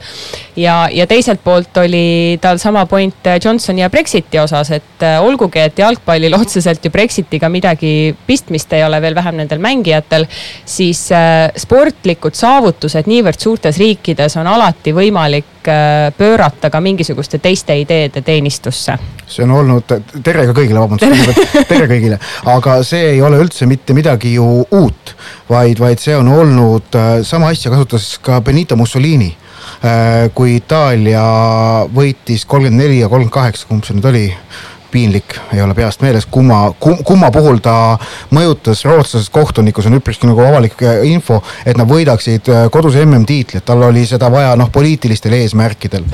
[0.57, 5.61] ja, ja teiselt poolt oli tal sama point Johnsoni ja Brexiti osas, et äh, olgugi,
[5.61, 10.27] et jalgpallil otseselt ju Brexitiga midagi pistmist ei ole, veel vähem nendel mängijatel,
[10.65, 15.60] siis äh, sportlikud saavutused niivõrd suurtes riikides on alati võimalik
[16.17, 18.99] pöörata ka mingisuguste teiste ideede teenistusse.
[19.31, 19.93] see on olnud,
[20.25, 21.39] tere ka kõigile, vabandust,
[21.71, 22.19] tere kõigile,
[22.51, 25.15] aga see ei ole üldse mitte midagi ju uut,
[25.51, 31.23] vaid, vaid see on olnud, äh, sama asja kasutas ka Benito Mussolini äh, kui Itaalia
[31.95, 34.27] võitis kolmkümmend neli ja kolmkümmend kaheksa, kumb see nüüd oli
[34.91, 37.75] piinlik, ei ole peast meeles, kumma, kumma puhul ta
[38.35, 42.99] mõjutas rootslasest kohtunikku, see on üpriski nagu avalik äh, info, et nad võidaksid äh, kodus
[43.01, 46.07] MM-tiitlit, tal oli seda vaja noh, poliitilistel eesmärkidel.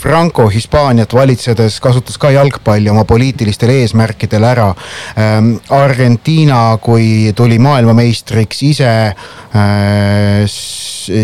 [0.00, 4.70] Franco Hispaaniat valitsedes kasutas ka jalgpalli oma poliitilistel eesmärkidel ära
[5.18, 5.56] ähm,.
[5.70, 10.46] Argentiina, kui tuli maailmameistriks ise äh,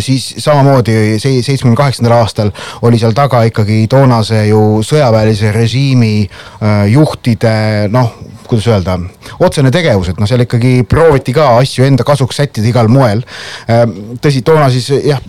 [0.01, 7.57] siis samamoodi seitsmekümne kaheksandal aastal oli seal taga ikkagi toonase ju sõjaväelise režiimi äh, juhtide
[7.93, 8.13] noh,
[8.51, 8.97] kuidas öelda,
[9.43, 13.23] otsene tegevus, et noh, seal ikkagi prooviti ka asju enda kasuks sättida igal moel.
[13.71, 15.23] Ähm, tõsi, toona siis jah,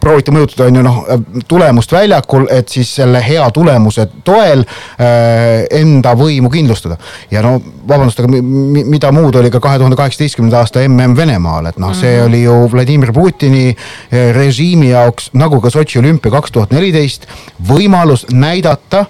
[0.00, 1.00] prooviti mõjutada on ju noh,
[1.48, 6.98] tulemust väljakul, et siis selle hea tulemuse toel äh, enda võimu kindlustada.
[7.30, 11.78] ja no vabandust, aga mida muud oli ka kahe tuhande kaheksateistkümnenda aasta mm Venemaal, et
[11.80, 12.26] noh, see mhm.
[12.26, 17.26] oli ju Vladimir Putini äh, režiimi jaoks nagu ka Sotši olümpia kaks tuhat neliteist
[17.68, 19.06] võimalus näidata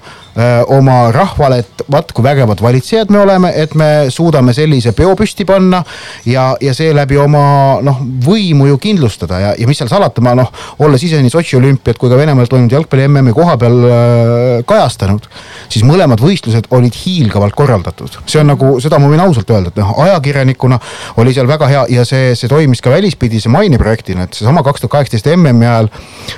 [0.74, 5.46] oma rahvale, et vaat kui vägevad valitsejad me oleme, et me suudame sellise peo püsti
[5.48, 5.80] panna
[6.28, 7.42] ja, ja seeläbi oma
[7.84, 10.52] noh, võimu ju kindlustada ja, ja mis seal salata, ma noh,
[10.84, 15.26] olles ise nii Sotši olümpiat kui ka Venemaal toimunud jalgpalli MM-i koha peal äh, kajastanud,
[15.68, 18.20] siis mõlemad võistlused olid hiilgavalt korraldatud.
[18.26, 20.78] see on nagu, seda ma võin ausalt öelda, et noh, ajakirjanikuna
[21.22, 24.98] oli seal väga hea ja see, see toimis ka välispidise maineprojektina, et seesama kaks tuhat
[24.98, 25.90] kaheksateist MM-i ajal.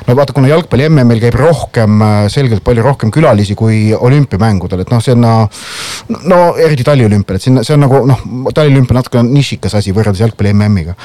[0.08, 5.02] no vaata, kuna jalgpalli MM-il käib rohkem, selgelt palju rohkem külalisi kui olümpiamängudel, et noh,
[5.14, 5.26] on
[6.30, 8.24] no eriti taliolümpial, et sinna, see on nagu noh,
[8.54, 10.96] taliolümpia natuke nišikas asi võrreldes jalgpalli MM-iga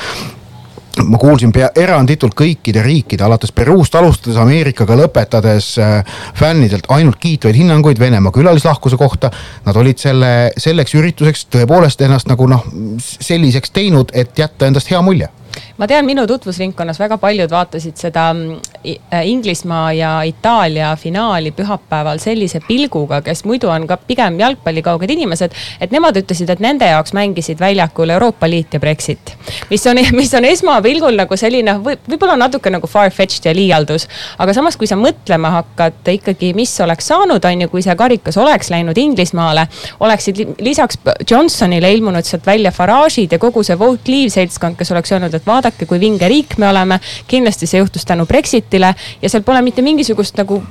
[1.04, 7.58] ma kuulsin pea eranditult kõikide riikide, alates Peruust alustades, Ameerikaga lõpetades äh, fännidelt ainult kiitvaid
[7.58, 9.32] hinnanguid Venemaa külalislahkuse kohta.
[9.66, 12.64] Nad olid selle, selleks ürituseks tõepoolest ennast nagu noh,
[13.00, 15.30] selliseks teinud, et jätta endast hea mulje
[15.78, 22.20] ma tean, minu tutvusringkonnas väga paljud vaatasid seda mm, äh, Inglismaa ja Itaalia finaali pühapäeval
[22.24, 25.52] sellise pilguga, kes muidu on ka pigem jalgpallikauged inimesed.
[25.82, 29.36] et nemad ütlesid, et nende jaoks mängisid väljakul Euroopa Liit ja Brexit.
[29.70, 34.08] mis on, mis on esmapilgul nagu selline võib, võib-olla natuke nagu far-fetched ja liialdus.
[34.38, 38.38] aga samas, kui sa mõtlema hakkad ikkagi, mis oleks saanud, on ju, kui see karikas
[38.38, 39.68] oleks läinud Inglismaale.
[40.00, 41.00] oleksid lisaks
[41.32, 45.45] Johnsonile ilmunud sealt välja Farage'id ja kogu see Vote Leave seltskond, kes oleks öelnud, et
[45.46, 47.00] vaadake vaadake, kui vinge riik me oleme.
[47.28, 50.62] kindlasti see juhtus tänu Brexitile ja seal pole mitte mingisugust nagu,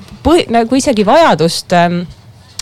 [0.48, 2.04] nagu isegi vajadust ähm,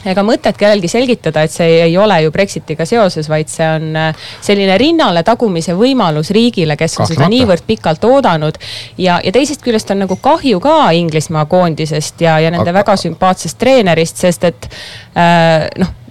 [0.04, 4.26] ega mõtet kellelgi selgitada, et see ei ole ju Brexitiga seoses, vaid see on äh,
[4.42, 8.58] selline rinnale tagumise võimalus riigile, kes on seda niivõrd pikalt oodanud.
[8.98, 12.80] ja, ja teisest küljest on nagu kahju ka Inglismaa koondisest ja, ja nende aga...
[12.82, 14.70] väga sümpaatsest treenerist, sest et
[15.14, 16.01] äh, noh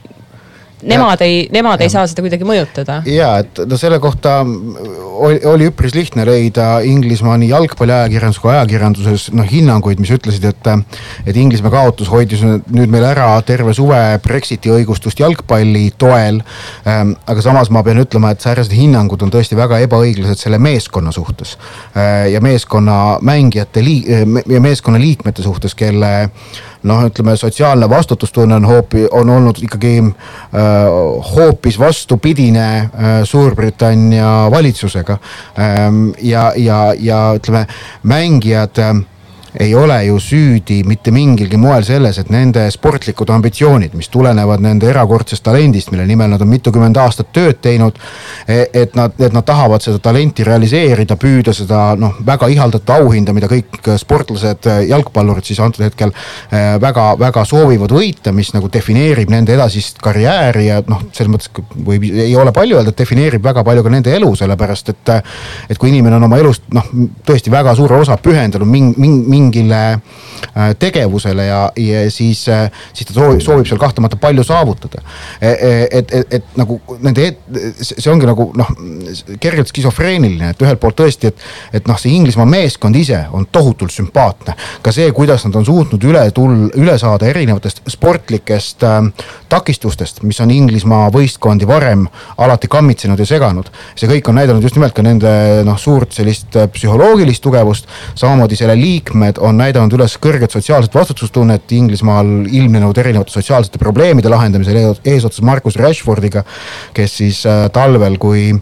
[0.88, 1.88] nemad ei, nemad ja.
[1.88, 3.02] ei saa seda kuidagi mõjutada.
[3.10, 9.28] ja, et no selle kohta oli, oli üpris lihtne leida Inglismaa nii jalgpalliajakirjanduses kui ajakirjanduses
[9.38, 10.72] noh hinnanguid, mis ütlesid, et,
[11.26, 16.42] et Inglismaa kaotus hoidis nüüd meil ära terve suve Brexiti õigustust jalgpalli toel
[16.88, 17.16] ähm,.
[17.28, 21.58] aga samas ma pean ütlema, et säärased hinnangud on tõesti väga ebaõiglased selle meeskonna suhtes
[21.96, 24.10] äh, ja meeskonna mängijate liik-
[24.50, 26.30] ja meeskonna liikmete suhtes, kelle
[26.84, 30.12] noh, ütleme sotsiaalne vastutustunne on hoopi-, on olnud ikkagi äh,
[31.36, 32.90] hoopis vastupidine äh,
[33.24, 35.18] Suurbritannia valitsusega
[35.60, 36.10] ähm,.
[36.22, 37.68] ja, ja, ja ütleme
[38.04, 38.96] mängijad äh,
[39.60, 44.88] ei ole ju süüdi mitte mingilgi moel selles, et nende sportlikud ambitsioonid, mis tulenevad nende
[44.90, 48.00] erakordsest talendist, mille nimel nad on mitukümmend aastat tööd teinud.
[48.48, 53.36] E, et nad, et nad tahavad seda talenti realiseerida, püüda seda noh, väga ihaldatavat auhinda,
[53.36, 56.14] mida kõik sportlased, jalgpallurid siis antud hetkel
[56.52, 62.08] väga-väga e, soovivad võita, mis nagu defineerib nende edasist karjääri ja noh, selles mõttes võib,
[62.08, 65.16] ei ole palju öelda, defineerib väga palju ka nende elu, sellepärast et.
[65.70, 66.86] et kui inimene on oma elust noh,
[67.26, 73.10] tõesti väga suure osa pühendanud mingi, mingi mingile äh, tegevusele ja, ja siis, äh, siis
[73.10, 75.02] ta soovib, soovib seal kahtlemata palju saavutada.
[75.42, 77.28] E, e, et, et, et nagu nende,
[77.82, 78.72] see ongi nagu noh,
[79.42, 81.46] kergelt skisofreeniline, et ühelt poolt tõesti, et,
[81.80, 84.56] et noh, see Inglismaa meeskond ise on tohutult sümpaatne.
[84.82, 89.00] ka see, kuidas nad on suutnud üle tulla, üle saada erinevatest sportlikest äh,
[89.52, 92.08] takistustest, mis on Inglismaa võistkondi varem
[92.42, 93.72] alati kammitsenud ja seganud.
[93.96, 95.32] see kõik on näidanud just nimelt ka nende
[95.68, 101.72] noh, suurt sellist psühholoogilist tugevust, samamoodi selle liikme liikmed on näidanud üles kõrget sotsiaalset vastutustunnet
[101.72, 106.44] Inglismaal ilmnenud erinevate sotsiaalsete probleemide lahendamisel eesotsas Marcus Rashfordiga.
[106.94, 108.54] kes siis äh, talvel, kui,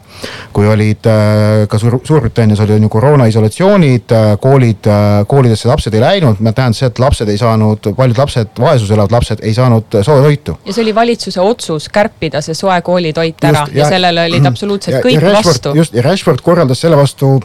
[0.53, 4.85] kui olid äh, ka Suur, Suurbritannias oli on ju koroona isolatsioonid, äh, koolid,
[5.27, 9.11] koolidesse lapsed ei läinud, see tähendas seda, et lapsed ei saanud, paljud lapsed, vaesuses elavad
[9.11, 10.57] lapsed ei saanud sooja toitu.
[10.65, 14.45] ja see oli valitsuse otsus kärpida see soe koolitoit ära just, ja, ja sellele olid
[14.45, 15.77] absoluutselt ja, kõik ja Rashford, vastu.
[15.77, 17.39] just ja Rashford korraldas selle vastu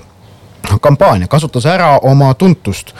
[0.82, 2.94] kampaania, kasutas ära oma tuntust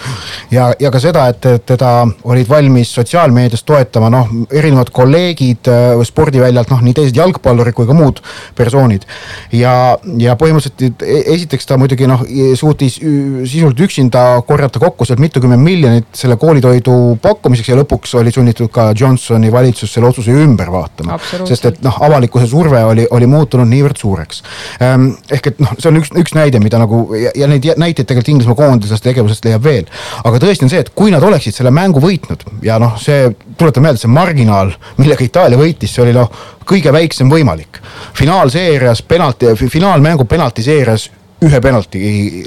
[0.52, 1.92] ja, ja ka seda, et teda
[2.24, 7.96] olid valmis sotsiaalmeedias toetama noh, erinevad kolleegid äh, spordiväljalt, noh nii teised jalgpallurid kui ka
[7.96, 8.20] muud
[8.56, 9.06] persoonid.
[9.52, 12.24] ja, ja põhimõtteliselt e-, esiteks ta muidugi noh
[12.58, 18.70] suutis sisuliselt üksinda korjata kokku sealt mitukümmend miljonit selle koolitoidu pakkumiseks ja lõpuks oli sunnitud
[18.74, 21.18] ka Johnsoni valitsus selle otsuse ümber vaatama.
[21.48, 24.42] sest et noh, avalikkuse surve oli, oli muutunud niivõrd suureks.
[24.84, 28.08] Ehm, ehk et noh, see on üks, üks näide, mida nagu ja, ja neid näiteid
[28.08, 29.88] tegelikult Inglismaa koondisest tegevusest leiab veel.
[30.24, 33.86] aga tõesti on see, et kui nad oleksid selle mängu võitnud ja noh, see tuletan
[33.86, 36.30] meelde, see marginaal, millega Itaalia võitis, see oli noh,
[36.68, 37.80] kõige väiksem võimalik.
[38.14, 41.10] finaalseerias penalti, finaalmängu penaltiseerias
[41.44, 42.00] ühe penalti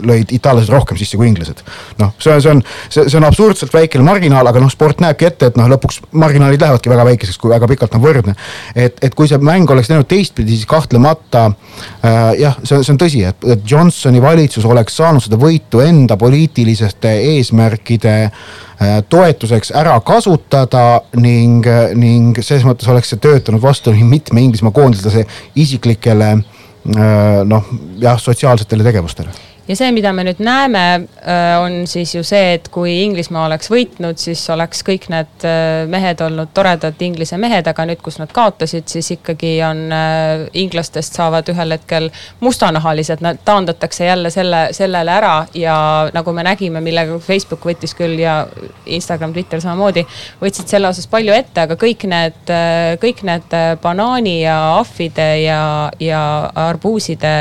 [0.05, 1.63] lõid itaallased rohkem sisse kui inglased.
[2.01, 5.51] noh, see on, see on, see, on absurdselt väikene marginaal, aga noh, sport näebki ette,
[5.51, 8.35] et noh, lõpuks marginaalid lähevadki väga väikeseks, kui väga pikalt on võrdne.
[8.75, 12.95] et, et kui see mäng oleks läinud teistpidi, siis kahtlemata äh, jah, see on, see
[12.95, 19.97] on tõsi, et, Johnsoni valitsus oleks saanud seda võitu enda poliitiliste eesmärkide äh, toetuseks ära
[20.05, 26.56] kasutada ning, ning selles mõttes oleks see töötanud vastu nii mitme Inglismaa koondislase isiklikele Äh,
[26.87, 29.33] noh, jah, sotsiaalsetele tegevustele
[29.67, 30.83] ja see, mida me nüüd näeme,
[31.27, 35.83] äh, on siis ju see, et kui Inglismaa oleks võitnud, siis oleks kõik need äh,
[35.91, 41.17] mehed olnud toredad Inglise mehed, aga nüüd, kus nad kaotasid, siis ikkagi on äh, inglastest
[41.19, 45.77] saavad ühel hetkel mustanahalised, nad taandatakse jälle selle, sellele ära ja
[46.15, 48.39] nagu me nägime, millega Facebook võttis küll ja
[48.85, 50.05] Instagram, Twitter samamoodi,
[50.39, 52.55] võtsid selle osas palju ette, aga kõik need,
[53.03, 55.61] kõik need banaani ja ahvide ja,
[55.99, 56.23] ja
[56.67, 57.35] arbuuside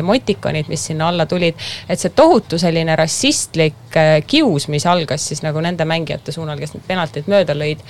[0.00, 1.54] emotikonid, mis sinna alla tulid tulid.
[1.88, 6.74] et see tohutu selline rassistlik äh, kius, mis algas siis nagu nende mängijate suunal, kes
[6.74, 7.82] need penaltid mööda lõid.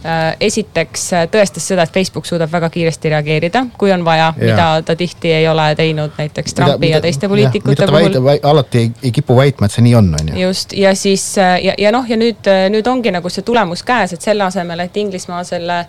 [0.00, 4.68] Äh, esiteks äh, tõestas seda, et Facebook suudab väga kiiresti reageerida, kui on vaja, mida
[4.86, 8.20] ta tihti ei ole teinud näiteks Trumpi mida, ja teiste poliitikute puhul.
[8.42, 10.38] alati ei, ei kipu väitma, et see nii on, on ju.
[10.46, 14.24] just ja siis ja, ja noh, ja nüüd, nüüd ongi nagu see tulemus käes, et
[14.24, 15.84] selle asemel, et Inglismaa selle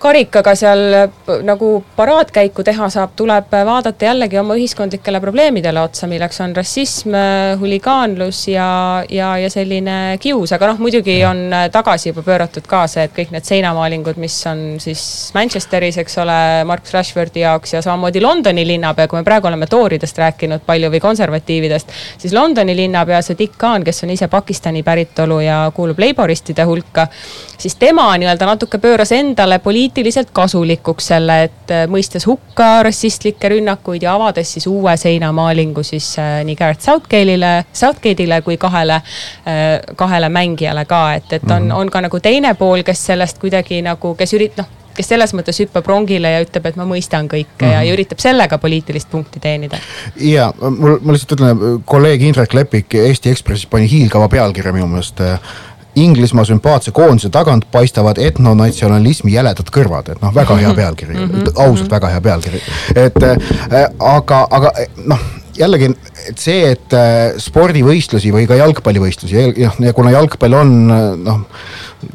[0.00, 0.80] karikaga seal
[1.44, 7.14] nagu paraadkäiku teha saab, tuleb vaadata jällegi oma ühiskondlikele probleemidele otsa, milleks on rassism,
[7.60, 8.68] huligaanlus ja,
[9.12, 13.34] ja, ja selline kius, aga noh, muidugi on tagasi juba pööratud ka see, et kõik
[13.34, 15.02] need seinamaalingud, mis on siis
[15.36, 20.18] Manchesteris, eks ole, Marcus Rashfordi jaoks ja samamoodi Londoni linnapea, kui me praegu oleme tooridest
[20.24, 21.94] rääkinud palju või konservatiividest,
[22.24, 27.06] siis Londoni linnapea, see Dick Khan, kes on ise Pakistani päritolu ja kuulub leiboristide hulka,
[27.60, 33.48] siis tema nii-öelda natuke pööras endale poliitilist poliitiliselt kasulikuks selle, et äh, mõistes hukka rassistlikke
[33.50, 39.00] rünnakuid ja avades siis uue seinamaalingu siis äh, nii Garrett Southgate'ile, Southgate'ile kui kahele,
[39.50, 41.76] äh, kahele mängijale ka, et, et on, mhm.
[41.76, 45.56] on ka nagu teine pool, kes sellest kuidagi nagu, kes ürit-, noh kes selles mõttes
[45.62, 47.72] hüppab rongile ja ütleb, et ma mõistan kõike mm -hmm.
[47.72, 49.78] ja, ja üritab sellega poliitilist punkti teenida.
[50.16, 55.22] ja mul, ma lihtsalt ütlen, kolleeg Indrek Lepik Eesti Ekspressis pani hiilgava pealkirja minu meelest
[55.96, 61.52] Inglismaa sümpaatse koondise tagant paistavad etnonatsionalismi jäledad kõrvad, et noh, väga hea pealkiri mm, -hmm.
[61.66, 62.62] ausalt väga hea pealkiri.
[62.94, 63.36] et äh,
[63.98, 64.72] aga, aga
[65.06, 65.20] noh
[65.58, 65.90] jällegi
[66.28, 70.76] et see, et äh, spordivõistlusi või ka jalgpallivõistlusi ja, ja kuna jalgpall on
[71.24, 71.46] noh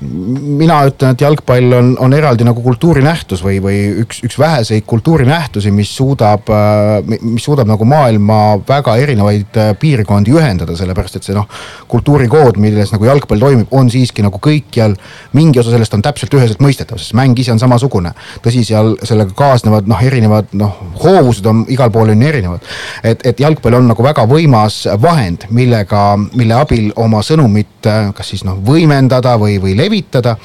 [0.01, 5.71] mina ütlen, et jalgpall on, on eraldi nagu kultuurinähtus või, või üks, üks väheseid kultuurinähtusi,
[5.75, 11.37] mis suudab, äh, mis suudab nagu maailma väga erinevaid äh, piirkondi ühendada, sellepärast et see
[11.37, 11.45] noh.
[11.91, 14.95] kultuurikood, milles nagu jalgpall toimib, on siiski nagu kõikjal.
[15.37, 18.13] mingi osa sellest on täpselt üheselt mõistetav, sest mäng ise on samasugune.
[18.41, 22.65] tõsi, seal sellega kaasnevad noh, erinevad noh, hoovused on igal pool on erinevad.
[23.03, 28.33] et, et jalgpall on nagu väga võimas vahend, millega, mille abil oma sõnumit äh, kas
[28.33, 30.35] siis noh võimendada või, või levitada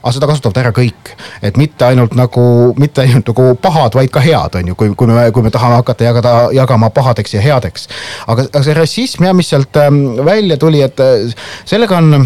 [0.00, 1.10] aga seda kasutavad ära kõik,
[1.44, 2.42] et mitte ainult nagu,
[2.80, 5.76] mitte ainult nagu pahad, vaid ka head, on ju, kui, kui me, kui me tahame
[5.76, 7.88] hakata jagada, jagama pahadeks ja headeks.
[8.26, 11.34] aga, aga see rassism jah, mis sealt ähm, välja tuli, et äh,
[11.68, 12.24] sellega on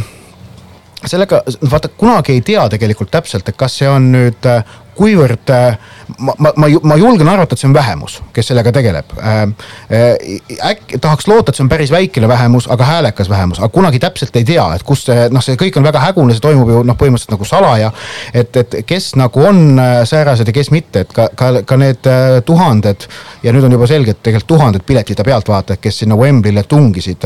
[1.05, 4.62] sellega, vaata kunagi ei tea tegelikult täpselt, et kas see on nüüd äh,
[4.97, 5.78] kuivõrd äh,
[6.18, 9.14] ma, ma, ma, ma julgen arvata, et see on vähemus, kes sellega tegeleb.
[9.18, 9.42] Äh,
[9.90, 14.01] äh, äkki tahaks loota, et see on päris väikene vähemus, aga häälekas vähemus, aga kunagi
[14.03, 16.82] täpselt ei tea, et kus see noh, see kõik on väga hägune, see toimub ju
[16.86, 17.92] noh, põhimõtteliselt nagu salaja.
[18.34, 22.09] et, et kes nagu on säärased ja kes mitte, et ka, ka, ka need
[22.47, 23.09] tuhanded
[23.42, 27.24] ja nüüd on juba selge, et tegelikult tuhanded piletita pealtvaatajad, kes sinna Wembley'le tungisid.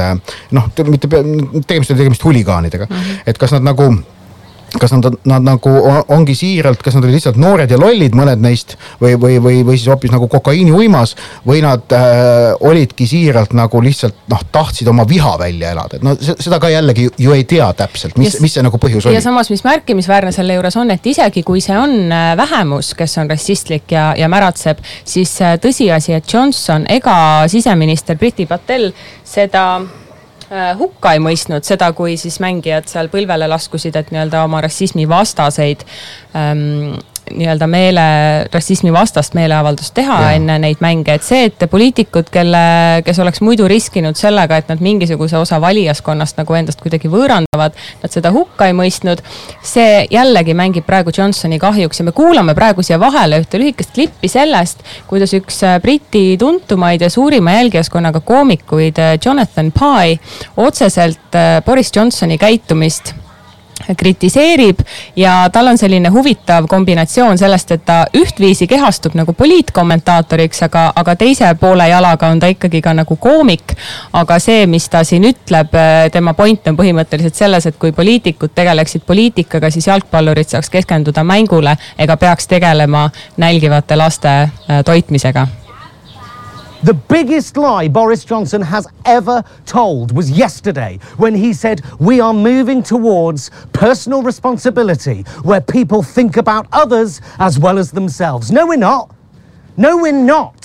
[0.56, 3.22] noh, mitte tegemist oli tegemist huligaanidega mm, -hmm.
[3.26, 3.92] et kas nad nagu
[4.80, 5.72] kas nad, nad nagu
[6.14, 9.76] ongi siiralt, kas nad olid lihtsalt noored ja lollid, mõned neist või, või, või, või
[9.78, 11.14] siis hoopis nagu kokaiini uimas
[11.46, 16.14] või nad äh, olidki siiralt nagu lihtsalt noh, tahtsid oma viha välja elada, et no
[16.18, 19.18] seda ka jällegi ju ei tea täpselt, mis, mis see nagu põhjus oli.
[19.18, 23.18] ja samas, mis märkimisväärne selle juures on, et isegi kui see on äh, vähemus, kes
[23.22, 27.18] on rassistlik ja, ja märatseb, siis äh, tõsiasi, et Johnson ega
[27.50, 28.90] siseminister Priti Patel
[29.26, 29.68] seda
[30.78, 35.84] hukka ei mõistnud seda, kui siis mängijad seal põlvele laskusid, et nii-öelda oma rassismi vastaseid
[36.36, 36.96] ähm,
[37.34, 38.04] nii-öelda meele,
[38.52, 40.30] rassismi vastast meeleavaldust teha ja.
[40.38, 42.62] enne neid mänge, et see, et poliitikud, kelle,
[43.06, 48.14] kes oleks muidu riskinud sellega, et nad mingisuguse osa valijaskonnast nagu endast kuidagi võõrandavad, nad
[48.14, 49.22] seda hukka ei mõistnud.
[49.62, 54.30] see jällegi mängib praegu Johnsoni kahjuks ja me kuulame praegu siia vahele ühte lühikest klippi
[54.32, 60.18] sellest, kuidas üks äh, Briti tuntumaid ja suurima jälgijaskonnaga koomikuid, äh, Jonathan Pye,
[60.56, 63.14] otseselt äh, Boris Johnsoni käitumist
[63.96, 64.80] kritiseerib
[65.16, 71.16] ja tal on selline huvitav kombinatsioon sellest, et ta ühtviisi kehastub nagu poliitkommentaatoriks, aga, aga
[71.16, 73.76] teise poole jalaga on ta ikkagi ka nagu koomik.
[74.12, 75.74] aga see, mis ta siin ütleb,
[76.12, 81.76] tema point on põhimõtteliselt selles, et kui poliitikud tegeleksid poliitikaga, siis jalgpallurid saaks keskenduda mängule
[81.98, 85.46] ega peaks tegelema nälgivate laste äh, toitmisega
[86.84, 92.32] The biggest lie Boris Johnson has ever told was yesterday when he said, We are
[92.32, 98.52] moving towards personal responsibility where people think about others as well as themselves.
[98.52, 99.12] No, we're not.
[99.76, 100.57] No, we're not.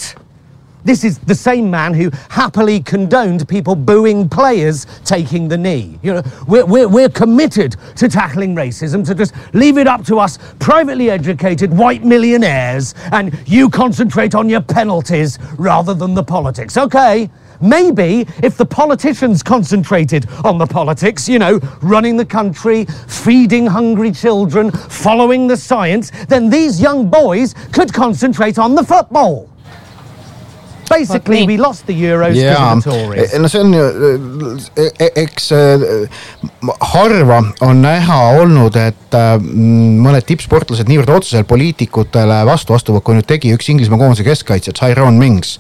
[0.86, 5.98] This is the same man who happily condoned people booing players taking the knee.
[6.04, 10.20] You know, we're, we're, we're committed to tackling racism, to just leave it up to
[10.20, 16.76] us privately educated white millionaires and you concentrate on your penalties rather than the politics.
[16.78, 17.30] Okay.
[17.62, 24.12] Maybe if the politicians concentrated on the politics, you know, running the country, feeding hungry
[24.12, 29.53] children, following the science, then these young boys could concentrate on the football.
[30.94, 32.54] Basically we lost the Euros yeah.
[32.54, 33.40] because of the Tories.
[33.40, 33.84] no see on ju,
[35.16, 35.52] eks
[36.94, 43.54] harva on näha olnud, et mõned tippsportlased niivõrd otseselt poliitikutele vastu astuvad, kui nüüd tegi
[43.56, 45.58] üks Inglismaa koondise keskkaitsja, Tyrone Mings.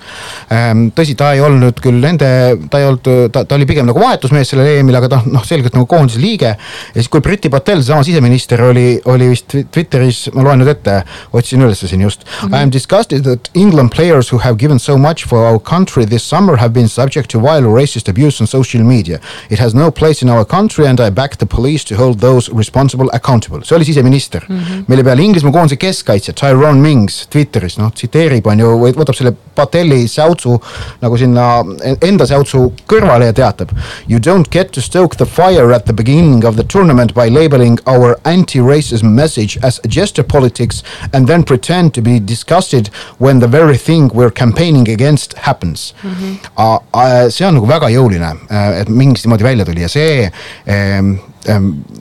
[0.97, 2.29] tõsi, ta ei olnud küll nende,
[2.71, 5.75] ta ei olnud, ta, ta oli pigem nagu vahetusmees sellel EM-il, aga ta noh, selgelt
[5.77, 6.53] nagu koondise liige.
[6.55, 11.01] ja siis, kui Briti Patel, seesama siseminister oli, oli vist Twitteris, ma loen nüüd ette,
[11.33, 12.47] otsisin ülesse siin just mm.
[12.47, 12.57] -hmm.
[12.57, 16.23] I am disgusted that England players who have given so much for our country this
[16.23, 19.19] summer have been subject to vile racist abuse on social media.
[19.49, 22.49] It has no place in our country and I back the police to hold those
[22.49, 23.63] responsible accountable.
[23.63, 24.59] see oli siseminister mm.
[24.59, 24.83] -hmm.
[24.87, 30.07] mille peale Inglismaa koondise keskkaitsja Tyrone Mings Twitteris noh tsiteerib on ju, võtab selle Patelli
[30.07, 30.61] säutsu
[31.01, 31.63] nagu sinna
[32.01, 33.69] enda säutsu kõrvale ja teatab.
[34.07, 37.79] You don't get to stoke the fire at the beginning of the tournament by labeling
[37.85, 43.77] our anti-racism message as gesture politics and then pretend to be disgusted when the very
[43.77, 46.09] thing we're campaigning against happens mm.
[46.09, 47.29] -hmm.
[47.29, 50.31] see on nagu väga jõuline, äh, et mingis niimoodi välja tuli ja see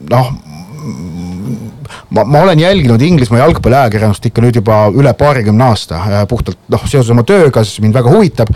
[0.09, 0.33] noh
[2.09, 6.83] ma, ma olen jälginud Inglismaa jalgpalliajakirjandust ikka nüüd juba üle paarikümne aasta äh, puhtalt noh,
[6.87, 8.51] seoses oma tööga, sest mind väga huvitab.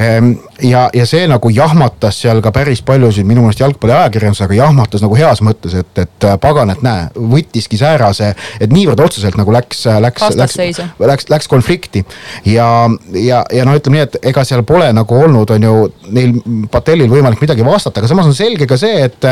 [0.00, 0.32] Ehm,
[0.64, 5.18] ja, ja see nagu jahmatas seal ka päris paljusid minu meelest jalgpalliajakirjandus, aga jahmatas nagu
[5.18, 9.84] heas mõttes, et, et äh, pagan, et näe, võttiski säärase, et niivõrd otseselt nagu läks,
[10.00, 10.58] läks, läks,
[10.98, 12.04] läks, läks konflikti.
[12.48, 12.68] ja,
[13.14, 15.76] ja, ja no ütleme nii, et ega seal pole nagu olnud, on ju
[16.10, 16.38] neil
[16.70, 19.26] Patelil võimalik midagi vastata, aga samas on selge ka see, et,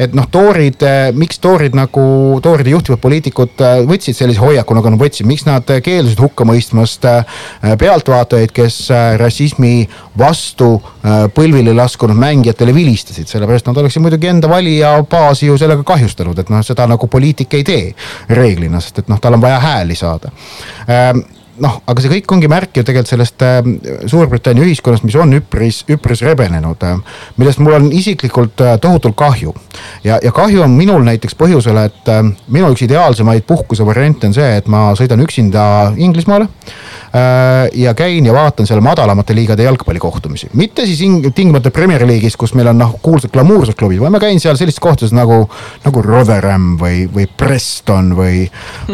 [0.00, 0.82] et noh, toorid,
[1.16, 2.04] miks toorid nagu,
[2.44, 7.06] tooride juhtivad poliitikud võtsid sellise hoiaku, nagu nad võtsid, miks nad keeldusid hukka mõistmast
[7.80, 8.78] pealtvaatajaid, kes
[9.20, 9.88] rassismi
[10.18, 10.74] vastu
[11.34, 16.52] põlvili laskunud mängijatele vilistasid, sellepärast nad oleksid muidugi enda valija baasi ju sellega kahjustanud, et
[16.52, 17.86] noh, seda nagu poliitik ei tee
[18.34, 20.32] reeglina, sest et noh, tal on vaja hääli saada
[21.62, 23.60] noh, aga see kõik ongi märk ju tegelikult sellest äh,
[24.10, 27.20] Suurbritannia ühiskonnast, mis on üpris, üpris rebenenud äh,.
[27.38, 29.54] millest mul on isiklikult äh, tohutult kahju.
[30.04, 32.10] ja, ja kahju on minul näiteks põhjusel, et
[32.52, 35.64] minu üks ideaalsemaid puhkuse variante on see, et ma sõidan üksinda
[35.96, 36.48] Inglismaale
[37.78, 41.02] ja käin ja vaatan seal madalamate liigade jalgpallikohtumisi, mitte siis
[41.34, 44.82] tingimata Premier League'is, kus meil on noh, kuulsad glamuursed klubid, vaid ma käin seal sellistes
[44.82, 45.44] kohtades nagu,
[45.84, 48.48] nagu Rotherham või, või Preston või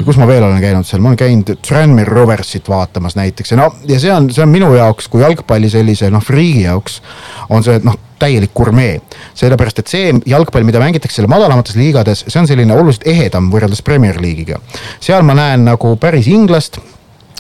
[0.04, 3.57] kus ma veel olen käinud seal, ma olen käinud Tranmere Rovers Roversit vaatamas näiteks ja
[3.57, 7.01] no ja see on, see on minu jaoks kui jalgpalli sellise noh, friigi jaoks
[7.48, 9.01] on see noh täielik gurmee.
[9.34, 13.80] sellepärast, et see jalgpall, mida mängitakse seal madalamates liigades, see on selline oluliselt ehedam võrreldes
[13.86, 14.59] Premier League'iga.
[15.01, 16.80] seal ma näen nagu päris inglast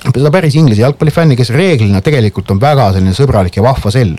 [0.00, 4.16] seda päris Inglise jalgpallifänni, kes reeglina tegelikult on väga selline sõbralik ja vahva sell.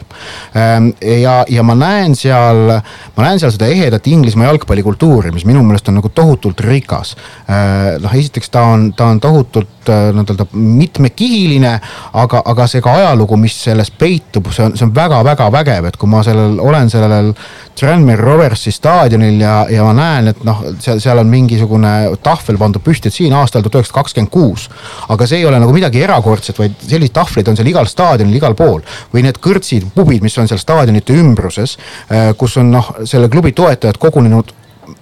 [0.57, 2.69] Ehm, ja, ja ma näen seal,
[3.15, 7.15] ma näen seal seda ehedat Inglismaa jalgpallikultuuri, mis minu meelest on nagu tohutult rikas.
[7.47, 11.73] Ehm, noh, esiteks ta on, ta on tohutult äh, nii-öelda mitmekihiline,
[12.21, 15.99] aga, aga see ka ajalugu, mis selles peitub, see on, see on väga-väga vägev, et
[15.99, 17.33] kui ma sellel olen sellel
[17.79, 22.83] Tranmere Roversi staadionil ja, ja ma näen, et noh, seal, seal on mingisugune tahvel pandud
[22.83, 24.67] püsti, et siin aastal tuhat üheksasada kakskümmend kuus.
[25.09, 28.35] aga see ei ole nagu nagu midagi erakordset, vaid selliseid tahvleid on seal igal staadionil,
[28.35, 28.81] igal pool.
[29.13, 31.77] või need kõrtsid, pubid, mis on seal staadionite ümbruses,
[32.09, 34.51] äh, kus on noh, selle klubi toetajad kogunenud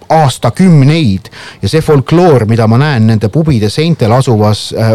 [0.09, 1.29] aastakümneid
[1.61, 4.93] ja see folkloor, mida ma näen nende pubide seintel asuvas äh,,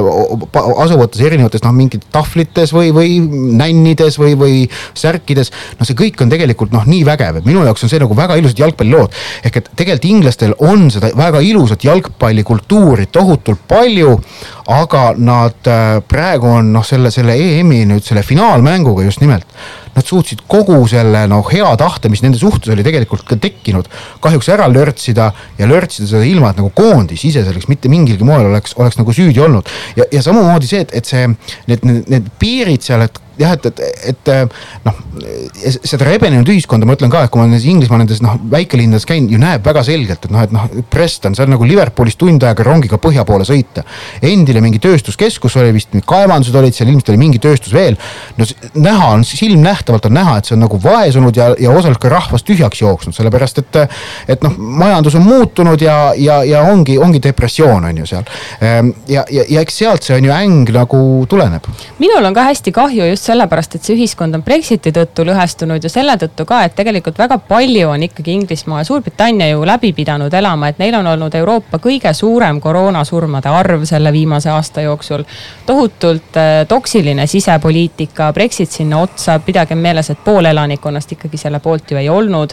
[0.85, 3.19] asuvates erinevates noh, mingites tahvlites või, või
[3.55, 4.57] nännides või, või
[4.99, 5.53] särkides.
[5.79, 8.39] no see kõik on tegelikult noh, nii vägev, et minu jaoks on see nagu väga
[8.41, 9.15] ilusad jalgpallilood.
[9.45, 14.19] ehk et tegelikult inglastel on seda väga ilusat jalgpallikultuuri tohutult palju,
[14.75, 19.47] aga nad äh, praegu on noh, selle, selle EM-i nüüd selle finaalmänguga just nimelt
[19.95, 23.89] nad suutsid kogu selle no hea tahte, mis nende suhtes oli tegelikult ka tekkinud,
[24.25, 28.51] kahjuks ära lörtsida ja lörtsida seda ilma, et nagu koondis ise selleks mitte mingilgi moel
[28.51, 29.71] oleks, oleks nagu süüdi olnud.
[29.99, 31.29] ja, ja samamoodi see, et, et see,
[31.71, 33.81] need, need, need piirid seal, et jah, et, et,
[34.13, 34.31] et
[34.85, 35.01] noh,
[35.85, 39.29] seda rebenenud ühiskonda ma ütlen ka, et kui ma nendes Inglismaa nendes noh, väikelinnades käin,
[39.31, 42.67] ju näeb väga selgelt, et noh, et noh, Preston, see on nagu Liverpoolist tund aega
[42.67, 43.85] rongiga põhja poole sõita.
[44.23, 47.99] endine mingi tööstuskeskus oli vist, kaevandused olid seal, ilmselt oli mingi tööstus veel.
[48.39, 52.13] no näha on, silmnähtavalt on näha, et see on nagu vaesunud ja, ja osalt ka
[52.13, 53.81] rahvast tühjaks jooksnud, sellepärast et,
[54.37, 58.27] et noh, majandus on muutunud ja, ja, ja ongi, ongi depressioon on ju seal.
[58.61, 61.67] Ehm, ja, ja, ja eks sealt see on ju äng nagu tuleneb.
[61.99, 65.83] minul on ka hästi kahju just just sellepärast, et see ühiskond on Brexiti tõttu lõhestunud
[65.83, 69.93] ja selle tõttu ka, et tegelikult väga palju on ikkagi Inglismaa ja Suurbritannia ju läbi
[69.97, 75.25] pidanud elama, et neil on olnud Euroopa kõige suurem koroonasurmade arv selle viimase aasta jooksul.
[75.67, 81.91] tohutult äh, toksiline sisepoliitika, Brexit sinna otsa, pidagem meeles, et pool elanikkonnast ikkagi selle poolt
[81.91, 82.53] ju ei olnud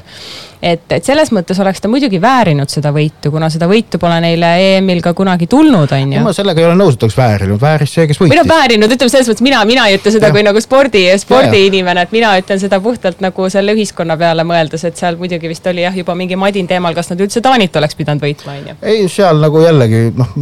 [0.62, 4.51] et, et selles mõttes oleks ta muidugi väärinud seda võitu, kuna seda võitu pole neile
[4.62, 6.22] EM-il ka kunagi tulnud, on ju.
[6.22, 8.36] ma sellega ei ole nõus, et oleks väärinud, vääris see, kes võitis.
[8.36, 10.36] või noh, väärinud, ütleme selles mõttes mina, mina ei ütle seda ja.
[10.36, 15.01] kui nagu spordi, spordiinimene, et mina ütlen seda puhtalt nagu selle ühiskonna peale mõeldes, et
[15.01, 18.22] seal muidugi vist oli jah, juba mingi madin teemal, kas nad üldse Taanit oleks pidanud
[18.22, 18.78] võitma, on ju.
[18.93, 20.36] ei, seal nagu jällegi noh,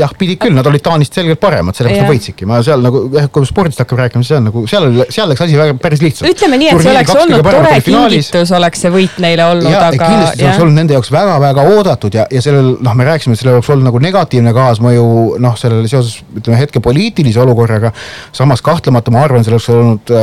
[0.00, 3.30] jah, pidid küll, nad olid Taanist selgelt paremad, sellepärast nad võitsidki, ma seal nagu jah,
[3.30, 6.26] kui spordist hakkab rääkima, siis on nagu seal, seal läks asi väga päris lihtsalt.
[6.34, 10.08] ütleme nii, et see oleks olnud tore kingitus, oleks see võit neile olnud olnud, aga.
[10.10, 13.42] kindlasti see oleks olnud nende jaoks väga-väga oodatud ja, ja sellel noh, me rääkisime, et
[13.42, 15.06] sellel oleks olnud nagu negatiivne kaasmõju
[15.42, 17.92] noh, sellele seoses ütleme hetke poliitilise olukorraga.
[18.36, 20.14] samas kahtlemata ma arvan, selleks olnud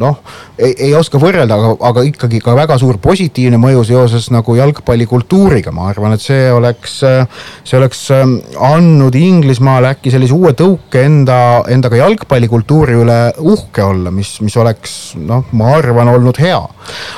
[0.00, 0.18] noh,
[0.58, 5.72] ei, ei oska võrrelda, aga, aga ikkagi ka väga suur positiivne mõju seoses nagu jalgpallikultuuriga,
[5.74, 11.38] ma arvan, et see oleks, see oleks ähm, andnud Inglismaale äkki sellise uue tõuke enda,
[11.70, 16.60] enda ka jalgpallikultuuri üle uhke olla, mis, mis oleks noh, ma arvan, olnud hea.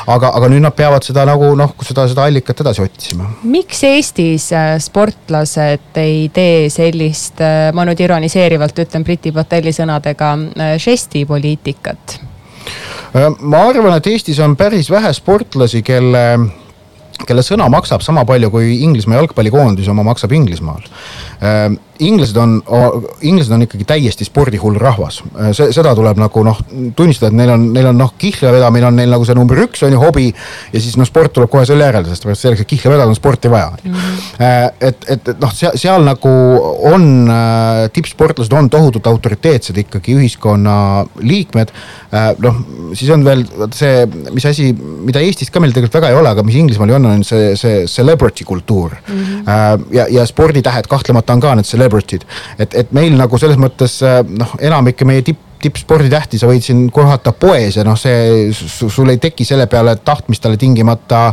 [0.07, 3.28] aga, aga nüüd nad peavad seda nagu noh, seda, seda allikat edasi otsima.
[3.45, 10.32] miks Eestis äh, sportlased ei tee sellist, äh, ma nüüd ironiseerivalt ütlen Briti Patelli sõnadega,
[10.57, 12.20] äh, žestipoliitikat?
[13.41, 16.25] Ma arvan, et Eestis on päris vähe sportlasi, kelle
[17.25, 20.85] kelle sõna maksab sama palju kui Inglismaa jalgpallikoondis oma maksab Inglismaal.
[21.99, 22.59] Inglased on,
[23.21, 25.21] inglased on ikkagi täiesti spordihull rahvas,
[25.57, 26.61] see, seda tuleb nagu noh,
[26.97, 29.85] tunnistada, et neil on, neil on noh, kihla vedamine on neil nagu see number üks
[29.87, 30.27] on ju hobi.
[30.73, 33.51] ja siis noh, sport tuleb kohe selle järel, sest selleks, et kihla vedada, on sporti
[33.53, 33.93] vaja mm.
[33.93, 34.73] -hmm.
[34.81, 36.33] et, et, et noh, seal, seal nagu
[36.93, 37.07] on
[37.93, 41.73] tippsportlased on tohutult autoriteetsed ikkagi ühiskonna liikmed.
[42.39, 42.61] noh,
[42.95, 43.45] siis on veel
[43.75, 46.99] see, mis asi, mida Eestis ka meil tegelikult väga ei ole, aga mis Inglismaal ju
[46.99, 49.25] on, on see, see celebrity kultuur mm.
[49.25, 49.87] -hmm.
[49.97, 52.26] ja, ja sporditähed kahtlemata on ka need celebrity'd.
[52.59, 57.32] et, et meil nagu selles mõttes noh, enamik meie tipp tippsporditähti, sa võid siin kohata
[57.37, 61.30] poes ja noh, see sul ei teki selle peale tahtmist talle tingimata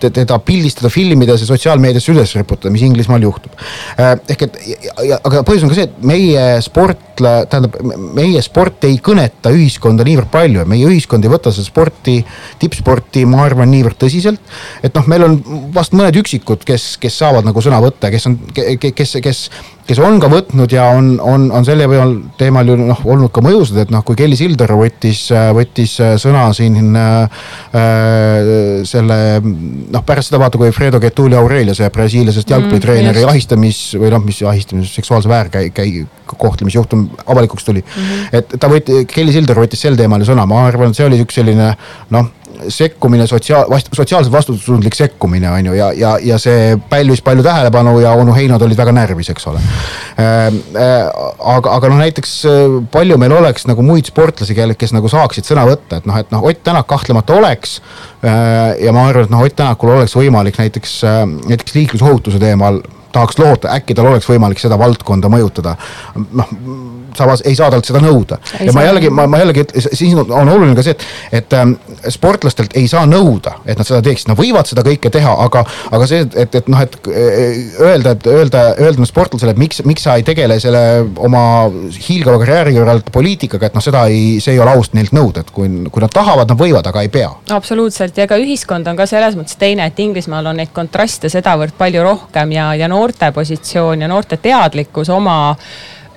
[0.00, 3.52] teda pildistada, filmida, see sotsiaalmeediasse üles riputada, mis Inglismaal juhtub.
[4.00, 4.58] Äh, ehk et,
[5.18, 7.76] aga põhjus on ka see, et meie sport, tähendab,
[8.16, 12.18] meie sport ei kõneta ühiskonda niivõrd palju ja meie ühiskond ei võta seda sporti,
[12.62, 14.40] tippsporti, ma arvan, niivõrd tõsiselt.
[14.82, 15.38] et noh, meil on
[15.76, 19.46] vast mõned üksikud, kes, kes saavad nagu sõna võtta, kes on, kes, kes
[19.86, 23.42] kes on ka võtnud ja on, on, on selle peal teemal ju noh, olnud ka
[23.44, 25.26] mõjusid, et noh, kui Kelly Sildaru võttis,
[25.56, 27.46] võttis sõna siin äh,
[28.88, 34.10] selle noh, pärast seda vaata, kui Fredo Getuli Aurelia, see brasiiliasest jalgpallitreeneri mm, ahistamis või
[34.14, 38.02] noh, mis ahistamis, seksuaalse väärkäi-, käi-, kohtlemisjuhtum avalikuks tuli mm.
[38.02, 38.40] -hmm.
[38.40, 41.22] et ta võttis, Kelly Sildaru võttis sel teemal ju sõna, ma arvan, et see oli
[41.22, 41.74] üks selline
[42.10, 42.34] noh
[42.72, 48.12] sekkumine, sotsiaal, sotsiaalselt vastutustundlik sekkumine on ju ja, ja, ja see pälvis palju tähelepanu ja
[48.18, 50.46] onu Heinod olid väga närvis, eks ole äh,.
[50.76, 51.06] Äh,
[51.38, 55.66] aga, aga noh, näiteks äh, palju meil oleks nagu muid sportlasi, kes nagu saaksid sõna
[55.68, 57.78] võtta, et noh, et noh, Ott Tänak kahtlemata oleks
[58.24, 58.76] äh,.
[58.84, 61.00] ja ma arvan, et noh, Ott Tänakul oleks võimalik näiteks
[61.46, 62.82] näiteks liiklusohutuse teemal
[63.16, 65.76] tahaks loota, äkki tal oleks võimalik seda valdkonda mõjutada.
[66.36, 66.54] noh
[67.16, 68.38] samas ei saa talt seda nõuda.
[68.60, 71.06] ja ma jällegi, ma, ma jällegi, siis on oluline ka see, et,
[71.40, 71.74] et ähm,
[72.12, 75.64] sportlastelt ei saa nõuda, et nad seda teeksid, nad võivad seda kõike teha, aga,
[75.96, 80.06] aga see, et, et noh, et äh, öelda, et öelda, öelda sportlasele, et miks, miks
[80.06, 80.82] sa ei tegele selle
[81.16, 81.44] oma
[82.08, 85.52] hiilgava karjääri kõrvalt poliitikaga, et noh, seda ei, see ei ole aus neilt nõuda, et
[85.54, 87.32] kui, kui nad tahavad, nad võivad, aga ei pea.
[87.56, 91.76] absoluutselt ja ka ühiskond on ka selles mõttes teine, et Inglismaal on neid kontraste sedavõrd
[91.78, 95.54] palju rohkem ja, ja noorte positsioon ja noorte teadlikkus oma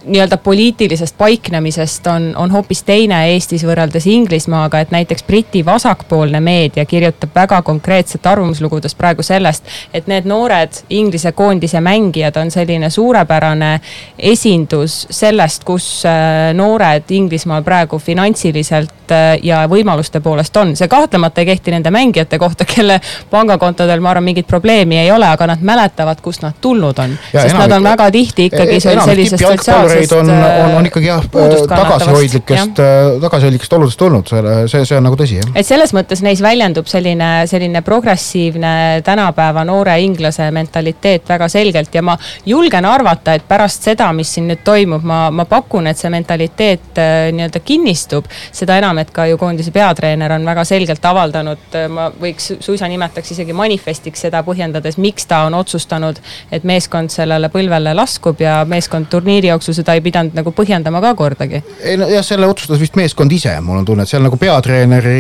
[0.06, 6.86] nii-öelda poliitilisest paiknemisest on, on hoopis teine Eestis võrreldes Inglismaaga, et näiteks Briti vasakpoolne meedia
[6.86, 13.80] kirjutab väga konkreetset arvamuslugudest praegu sellest, et need noored Inglise koondise mängijad on selline suurepärane
[14.20, 20.76] esindus sellest, kus äh, noored Inglismaal praegu finantsiliselt äh, ja võimaluste poolest on.
[20.76, 25.28] see kahtlemata ei kehti nende mängijate kohta, kelle pangakontodel, ma arvan, mingit probleemi ei ole,
[25.28, 27.18] aga nad mäletavad, kust nad tulnud on.
[27.32, 31.10] sest enam, nad on väga tihti ikkagi e- sellisest sotsiaalsest kallureid on, on, on ikkagi
[31.10, 34.30] jah tagasihoidlikest, äh, tagasihoidlikest oludest tulnud,
[34.68, 35.52] see, see on nagu tõsi jah.
[35.56, 42.04] et selles mõttes neis väljendub selline, selline progressiivne tänapäeva noore inglase mentaliteet väga selgelt ja
[42.06, 46.12] ma julgen arvata, et pärast seda, mis siin nüüd toimub, ma, ma pakun, et see
[46.14, 48.30] mentaliteet äh, nii-öelda kinnistub.
[48.52, 52.88] seda enam, et ka ju koondise peatreener on väga selgelt avaldanud, äh, ma võiks suisa
[52.90, 56.20] nimetaks isegi manifestiks seda põhjendades, miks ta on otsustanud,
[56.52, 61.14] et meeskond sellele põlvele laskub ja meeskond turniiri jooksul seda ei pidanud nagu põhjendama ka
[61.20, 61.62] kordagi.
[61.84, 65.20] ei no jah, selle otsustas vist meeskond ise, mul on tunne, et seal nagu peatreeneri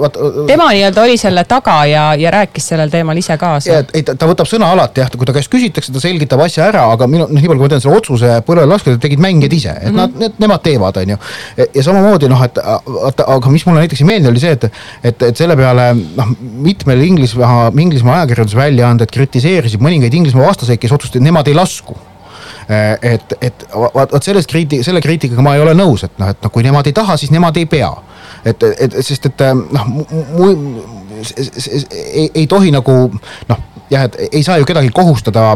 [0.00, 0.18] vaat....
[0.48, 3.82] tema nii-öelda oli selle taga ja, ja rääkis sellel teemal ise kaasa.
[3.94, 6.86] ei, ta, ta võtab sõna alati jah, kui ta käest küsitakse, ta selgitab asja ära,
[6.94, 9.76] aga minu, noh nii palju kui ma tean, selle otsuse põlvele laskuda tegid mängijad ise,
[9.80, 10.20] et mm -hmm.
[10.24, 11.18] nad, nemad teevad, on ju.
[11.74, 14.64] ja samamoodi noh, et vaata, aga mis mulle näiteks ei meeldi, oli see, et,
[15.02, 21.22] et, et selle peale noh, mitmel Inglismaa, Inglismaa ajakirjandusväljaanded kritiseerisid mõningaid Inglismaa vastaseid, kes otsustasid,
[21.22, 22.13] et nemad ei lasku Äh,
[22.68, 26.40] et, et vaat, vaat selles kriiti-, selle kriitikaga ma ei ole nõus, et noh, et
[26.42, 27.90] noh, kui nemad ei taha, siis nemad ei pea.
[28.44, 29.86] et, et sest, et äh, noh,
[31.94, 32.96] ei, ei tohi nagu
[33.48, 35.54] noh, jah, et ei saa ju kedagi kohustada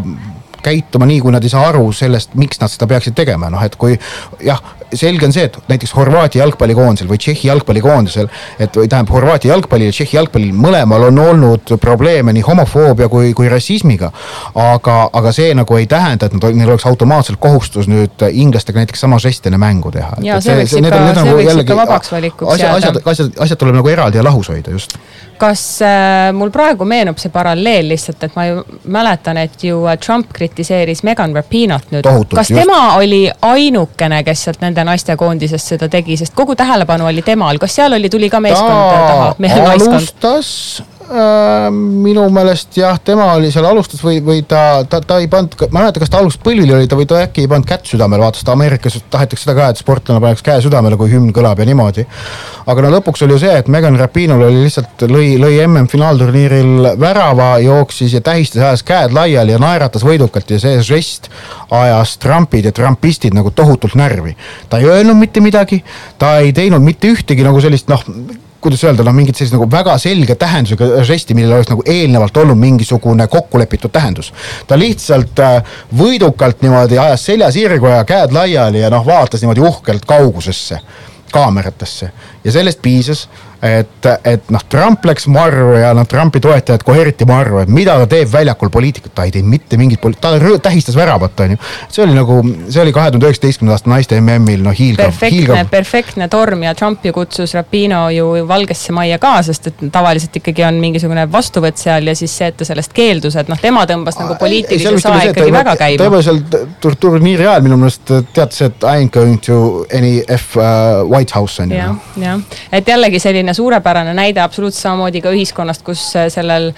[0.62, 3.76] käituma nii, kui nad ei saa aru sellest, miks nad seda peaksid tegema, noh et
[3.80, 3.96] kui
[4.44, 4.61] jah,
[4.94, 8.28] selge on see, et näiteks Horvaatia jalgpallikoondisel või Tšehhi jalgpallikoondisel,
[8.59, 13.32] et või tähendab Horvaatia jalgpallil ja Tšehhi jalgpallil mõlemal on olnud probleeme nii homofoobia kui,
[13.36, 14.11] kui rassismiga.
[14.54, 19.00] aga, aga see nagu ei tähenda, et nad, neil oleks automaatselt kohustus nüüd inglastega näiteks
[19.00, 20.16] sama žesti enne mängu teha.
[20.22, 22.76] ja see võiks ikka, see nagu võiks ikka vabaks valikuks jääda.
[22.76, 24.96] asjad, asjad, asjad tuleb nagu eraldi ja lahus hoida, just
[25.39, 29.99] kas äh, mul praegu meenub see paralleel lihtsalt, et ma ju mäletan, et ju äh,
[30.03, 32.09] Trump kritiseeris Megan Rapinot nüüd.
[32.34, 32.59] kas just.
[32.61, 37.78] tema oli ainukene, kes sealt nende naistekoondisest seda tegi, sest kogu tähelepanu oli temal, kas
[37.80, 39.72] seal oli, tuli ka meeskond ta taha?
[39.72, 40.55] alustas
[41.09, 45.80] minu meelest jah, tema oli seal alustas või, või ta, ta, ta ei pannud, ma
[45.80, 48.20] ei mäleta, kas ta alustas põlvili oli ta või ta äkki ei pannud kätt südamele,
[48.26, 51.66] vaata seda Ameerikas tahetakse seda ka, et sportlane paneks käe südamele, kui hümn kõlab ja
[51.68, 52.04] niimoodi.
[52.68, 57.50] aga no lõpuks oli ju see, et Megan Rapinol oli lihtsalt lõi, lõi MM-finaalturniiril värava,
[57.64, 61.30] jooksis ja tähistas, ajas käed laiali ja naeratas võidukalt ja see žest
[61.72, 64.36] ajas Trumpid ja trumpistid nagu tohutult närvi.
[64.68, 65.80] ta ei öelnud mitte midagi,
[66.18, 68.04] ta ei teinud mitte ühtegi nagu sellist noh
[68.61, 72.59] kuidas öelda, noh, mingit sellist nagu väga selge tähendusega žesti, millel oleks nagu eelnevalt olnud
[72.59, 74.32] mingisugune kokkulepitud tähendus.
[74.66, 79.62] ta lihtsalt äh, võidukalt niimoodi ajas selja sirgu ja käed laiali ja noh, vaatas niimoodi
[79.62, 80.80] uhkelt kaugusesse,
[81.32, 82.11] kaameratesse
[82.44, 83.28] ja sellest piisas
[83.62, 87.96] et, et noh, Trump läks marru ja noh, Trumpi toetajad kohe eriti marru, et mida
[87.98, 91.61] ta teeb väljakul poliitikat, ta ei teinud mitte mingit poli-, ta tähistas väravat, on ju.
[91.90, 92.38] see oli nagu,
[92.68, 95.11] see oli kahe tuhande üheksateistkümnenda aasta naiste MM-il noh hiilgav.
[95.11, 100.38] perfektne, perfektne torm ja Trump ju kutsus Rapino ju Valgesse Majja ka, sest et tavaliselt
[100.38, 103.84] ikkagi on mingisugune vastuvõtt seal ja siis see, et ta sellest keeldus, et noh, tema
[103.90, 105.98] tõmbas nagu poliitilise sae ikkagi väga käima.
[105.98, 110.56] ta juba seal turniiri ajal minu meelest teatas, et I ain't going to any F
[110.56, 111.82] uh, White House on ju.
[111.82, 116.72] jah, jah, et jällegi selline selline suurepärane näide absoluutselt samamoodi ka ühiskonnast, kus sellel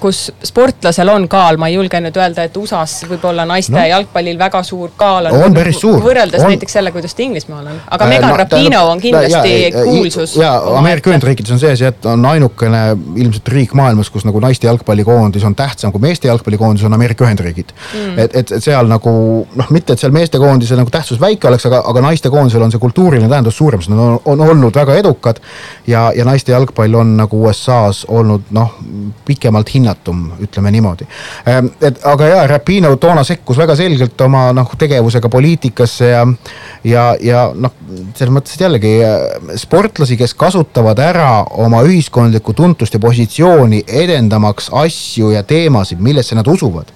[0.00, 3.84] kus sportlasel on kaal, ma ei julge nüüd öelda, et USA-s võib-olla naiste no.
[3.86, 5.36] jalgpallil väga suur kaal on.
[5.46, 6.00] on päris suur.
[6.02, 6.52] võrreldes on.
[6.52, 10.34] näiteks selle, kuidas ta Inglismaal on, aga äh, Megan no, Rapino on kindlasti ja, kuulsus.
[10.40, 12.82] ja Ameerika Ühendriikides on sees, et on ainukene
[13.22, 17.72] ilmselt riik maailmas, kus nagu naiste jalgpallikoondis on tähtsam kui meeste jalgpallikoondis, on Ameerika Ühendriigid
[17.72, 18.18] mm..
[18.18, 19.14] et, et, et seal nagu
[19.46, 23.30] noh, mitte et seal meestekoondise nagu tähtsus väike oleks, aga, aga naistekoondisel on see kultuuriline
[23.30, 25.38] tähendus suurem, sest nad on, on olnud väga edukad.
[25.86, 28.76] ja, ja naiste jalgpall on nagu USA-s olnud noh,
[29.24, 31.06] pikemalt kõrgemalt hinnatum, ütleme niimoodi.
[31.46, 36.26] Ehm, et aga jaa, Rapino toona sekkus väga selgelt oma noh, tegevusega poliitikasse ja,
[36.84, 37.72] ja, ja noh,
[38.16, 44.70] selles mõttes, et jällegi äh, sportlasi, kes kasutavad ära oma ühiskondlikku tuntust ja positsiooni edendamaks
[44.72, 46.86] asju ja teemasid, millesse nad usuvad.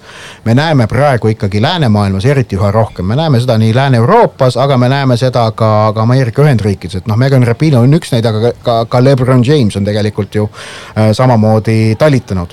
[0.45, 4.89] me näeme praegu ikkagi läänemaailmas eriti üha rohkem, me näeme seda nii Lääne-Euroopas, aga me
[4.89, 8.77] näeme seda ka, ka Ameerika Ühendriikides, et noh, Megan Rapino on üks näide, aga ka,
[8.85, 12.46] ka Lebron James on tegelikult ju äh, samamoodi talitanud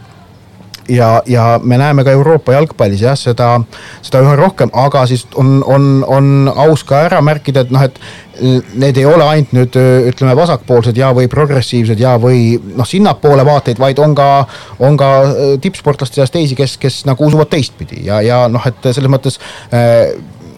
[0.88, 3.60] ja, ja me näeme ka Euroopa jalgpallis jah, seda,
[4.02, 7.98] seda üha rohkem, aga siis on, on, on aus ka ära märkida, et noh, et
[8.74, 9.78] need ei ole ainult nüüd
[10.10, 14.28] ütleme vasakpoolsed ja, või progressiivsed ja, või noh, sinnapoole vaateid, vaid on ka,
[14.82, 15.10] on ka
[15.62, 18.04] tippsportlaste seas teisi, kes, kes nagu usuvad teistpidi.
[18.08, 19.38] Ja, ja noh, et selles mõttes
[19.70, 20.14] eh,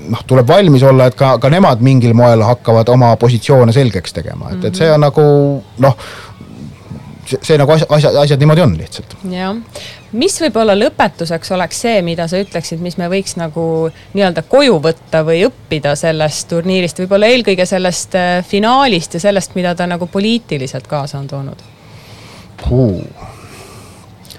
[0.08, 4.54] noh, tuleb valmis olla, et ka, ka nemad mingil moel hakkavad oma positsioone selgeks tegema,
[4.54, 5.26] et, et see on nagu
[5.84, 6.00] noh
[7.26, 9.16] see, see nagu asja, asjad, asjad niimoodi on lihtsalt.
[9.30, 9.56] jah,
[10.12, 13.64] mis võib-olla lõpetuseks oleks see, mida sa ütleksid, mis me võiks nagu
[14.14, 19.74] nii-öelda koju võtta või õppida sellest turniirist, võib-olla eelkõige sellest äh, finaalist ja sellest, mida
[19.74, 21.66] ta nagu poliitiliselt kaasa on toonud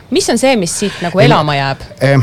[0.09, 2.17] mis on see, mis siit nagu elama jääb eh,?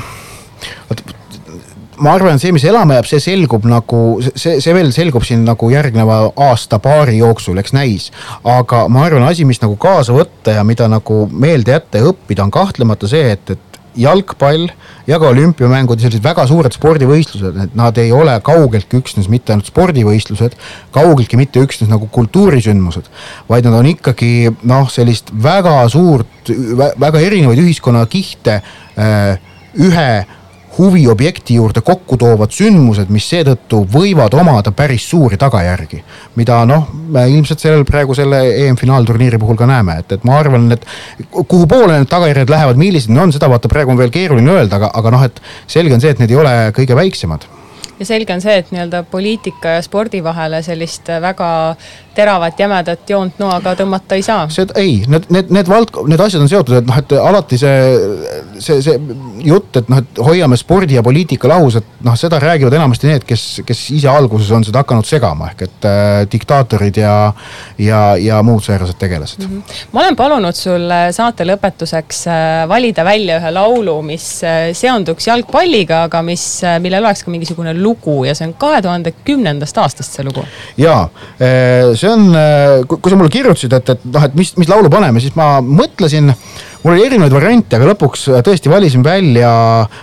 [2.03, 5.69] Ma arvan, see, mis elama jääb, see selgub nagu, see, see veel selgub siin nagu
[5.73, 8.11] järgneva aasta-paari jooksul, eks näis.
[8.43, 12.47] aga ma arvan, asi, mis nagu kaasa võtta ja mida nagu meelde jätta ja õppida,
[12.47, 14.69] on kahtlemata see, et, et jalgpall
[15.07, 19.55] ja ka olümpiamängud ja sellised väga suured spordivõistlused, et nad ei ole kaugeltki üksnes mitte
[19.55, 20.57] ainult spordivõistlused,
[20.95, 23.11] kaugeltki mitte üksnes nagu kultuurisündmused,
[23.51, 24.33] vaid nad on ikkagi
[24.67, 26.51] noh, sellist väga suurt,
[27.01, 30.09] väga erinevaid ühiskonnakihte äh, ühe
[30.79, 36.03] huviobjekti juurde kokku toovad sündmused, mis seetõttu võivad omada päris suuri tagajärgi.
[36.35, 40.71] mida noh, me ilmselt sellel praegu selle EM-finaalturniiri puhul ka näeme, et, et ma arvan,
[40.73, 40.87] et
[41.31, 44.81] kuhu poole need tagajärjed lähevad, millised need on, seda vaata praegu on veel keeruline öelda,
[44.81, 47.47] aga, aga noh, et selge on see, et need ei ole kõige väiksemad
[47.99, 51.51] ja selge on see, et nii-öelda poliitika ja spordi vahele sellist väga
[52.15, 54.47] teravat jämedat joont noaga tõmmata ei saa.
[54.53, 57.81] see, ei, need, need, need vald-, need asjad on seotud, et noh, et alati see,
[58.63, 58.99] see, see
[59.47, 63.27] jutt, et noh, et hoiame spordi ja poliitika lahus, et noh, seda räägivad enamasti need,
[63.29, 67.17] kes, kes ise alguses on seda hakanud segama, ehk et äh, diktaatorid ja,
[67.83, 69.51] ja, ja muud säärased tegelased mm.
[69.51, 69.81] -hmm.
[69.93, 76.05] ma olen palunud sul saate lõpetuseks äh, valida välja ühe laulu, mis äh, seonduks jalgpalliga,
[76.09, 80.17] aga mis, äh, millel oleks ka mingisugune lugu ja see on kahe tuhande kümnendast aastast
[80.17, 80.47] see lugu.
[80.81, 80.97] ja
[81.39, 84.91] see see on, äh, kui sa mulle kirjutasid, et, et noh, et mis, mis laulu
[84.93, 86.31] paneme, siis ma mõtlesin,
[86.83, 89.51] mul oli erinevaid variante, aga lõpuks äh, tõesti valisin välja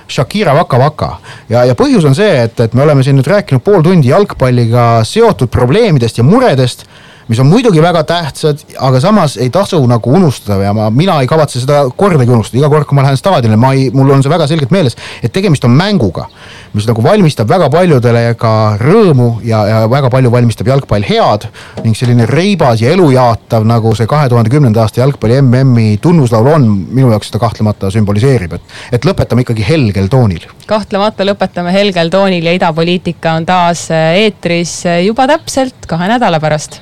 [0.09, 1.11] Shakira Waka Waka.
[1.51, 5.05] ja, ja põhjus on see, et, et me oleme siin nüüd rääkinud pool tundi jalgpalliga
[5.07, 6.87] seotud probleemidest ja muredest
[7.31, 11.29] mis on muidugi väga tähtsad, aga samas ei tasu nagu unustada ja ma, mina ei
[11.31, 14.31] kavatse seda kordagi unustada, iga kord, kui ma lähen staadionile, ma ei, mul on see
[14.31, 16.27] väga selgelt meeles, et tegemist on mänguga.
[16.71, 21.49] mis nagu valmistab väga paljudele ka rõõmu ja, ja väga palju valmistab jalgpall head
[21.83, 26.69] ning selline reibas ja elujaatav, nagu see kahe tuhande kümnenda aasta jalgpalli MM-i tunnuslaul on,
[26.91, 30.47] minu jaoks seda kahtlemata sümboliseerib, et, et lõpetame ikkagi helgel toonil.
[30.67, 36.81] kahtlemata lõpetame helgel toonil ja idapoliitika on taas eetris juba täpselt kahe nädala pärast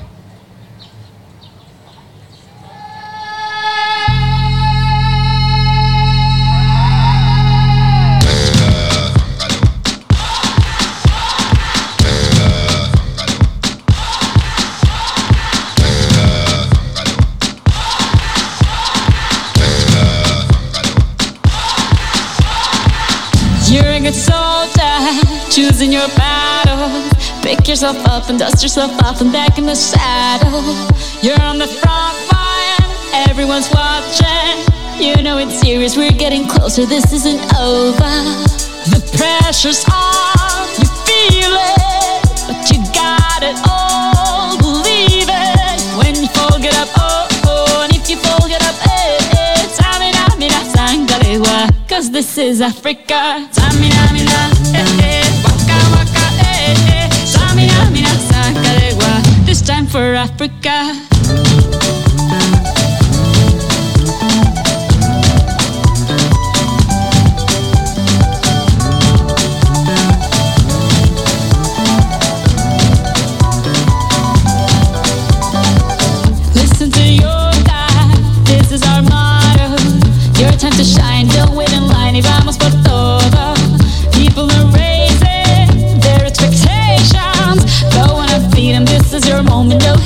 [27.69, 30.63] yourself up and dust yourself off and back in the saddle.
[31.21, 34.57] You're on the front line, everyone's watching.
[34.97, 38.15] You know it's serious, we're getting closer, this isn't over.
[38.89, 44.57] The pressure's on, you feel it, but you got it all.
[44.57, 48.75] Believe it when you fall, get up, oh, oh, and if you fall, get up,
[48.87, 49.67] eh, eh.
[49.77, 53.47] Tamina, mina, sangalewa, cause this is Africa.
[53.53, 54.41] Tamina, mina,
[54.73, 55.19] eh, eh.
[55.49, 55.98] This
[59.69, 61.08] time for Africa.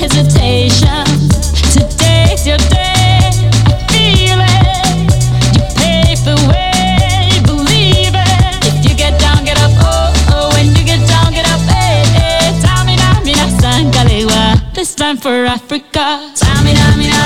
[0.04, 1.06] Hesitation.
[1.72, 3.24] Today's your day,
[3.72, 4.95] I feel it.
[5.56, 8.66] You pave the way, believe it.
[8.68, 10.49] If you get down, get up, oh, oh.
[10.56, 11.62] When you get down, get up,
[13.24, 14.74] mina, sangalewa.
[14.74, 16.06] This time for Africa.
[16.36, 17.24] Tamina, mina,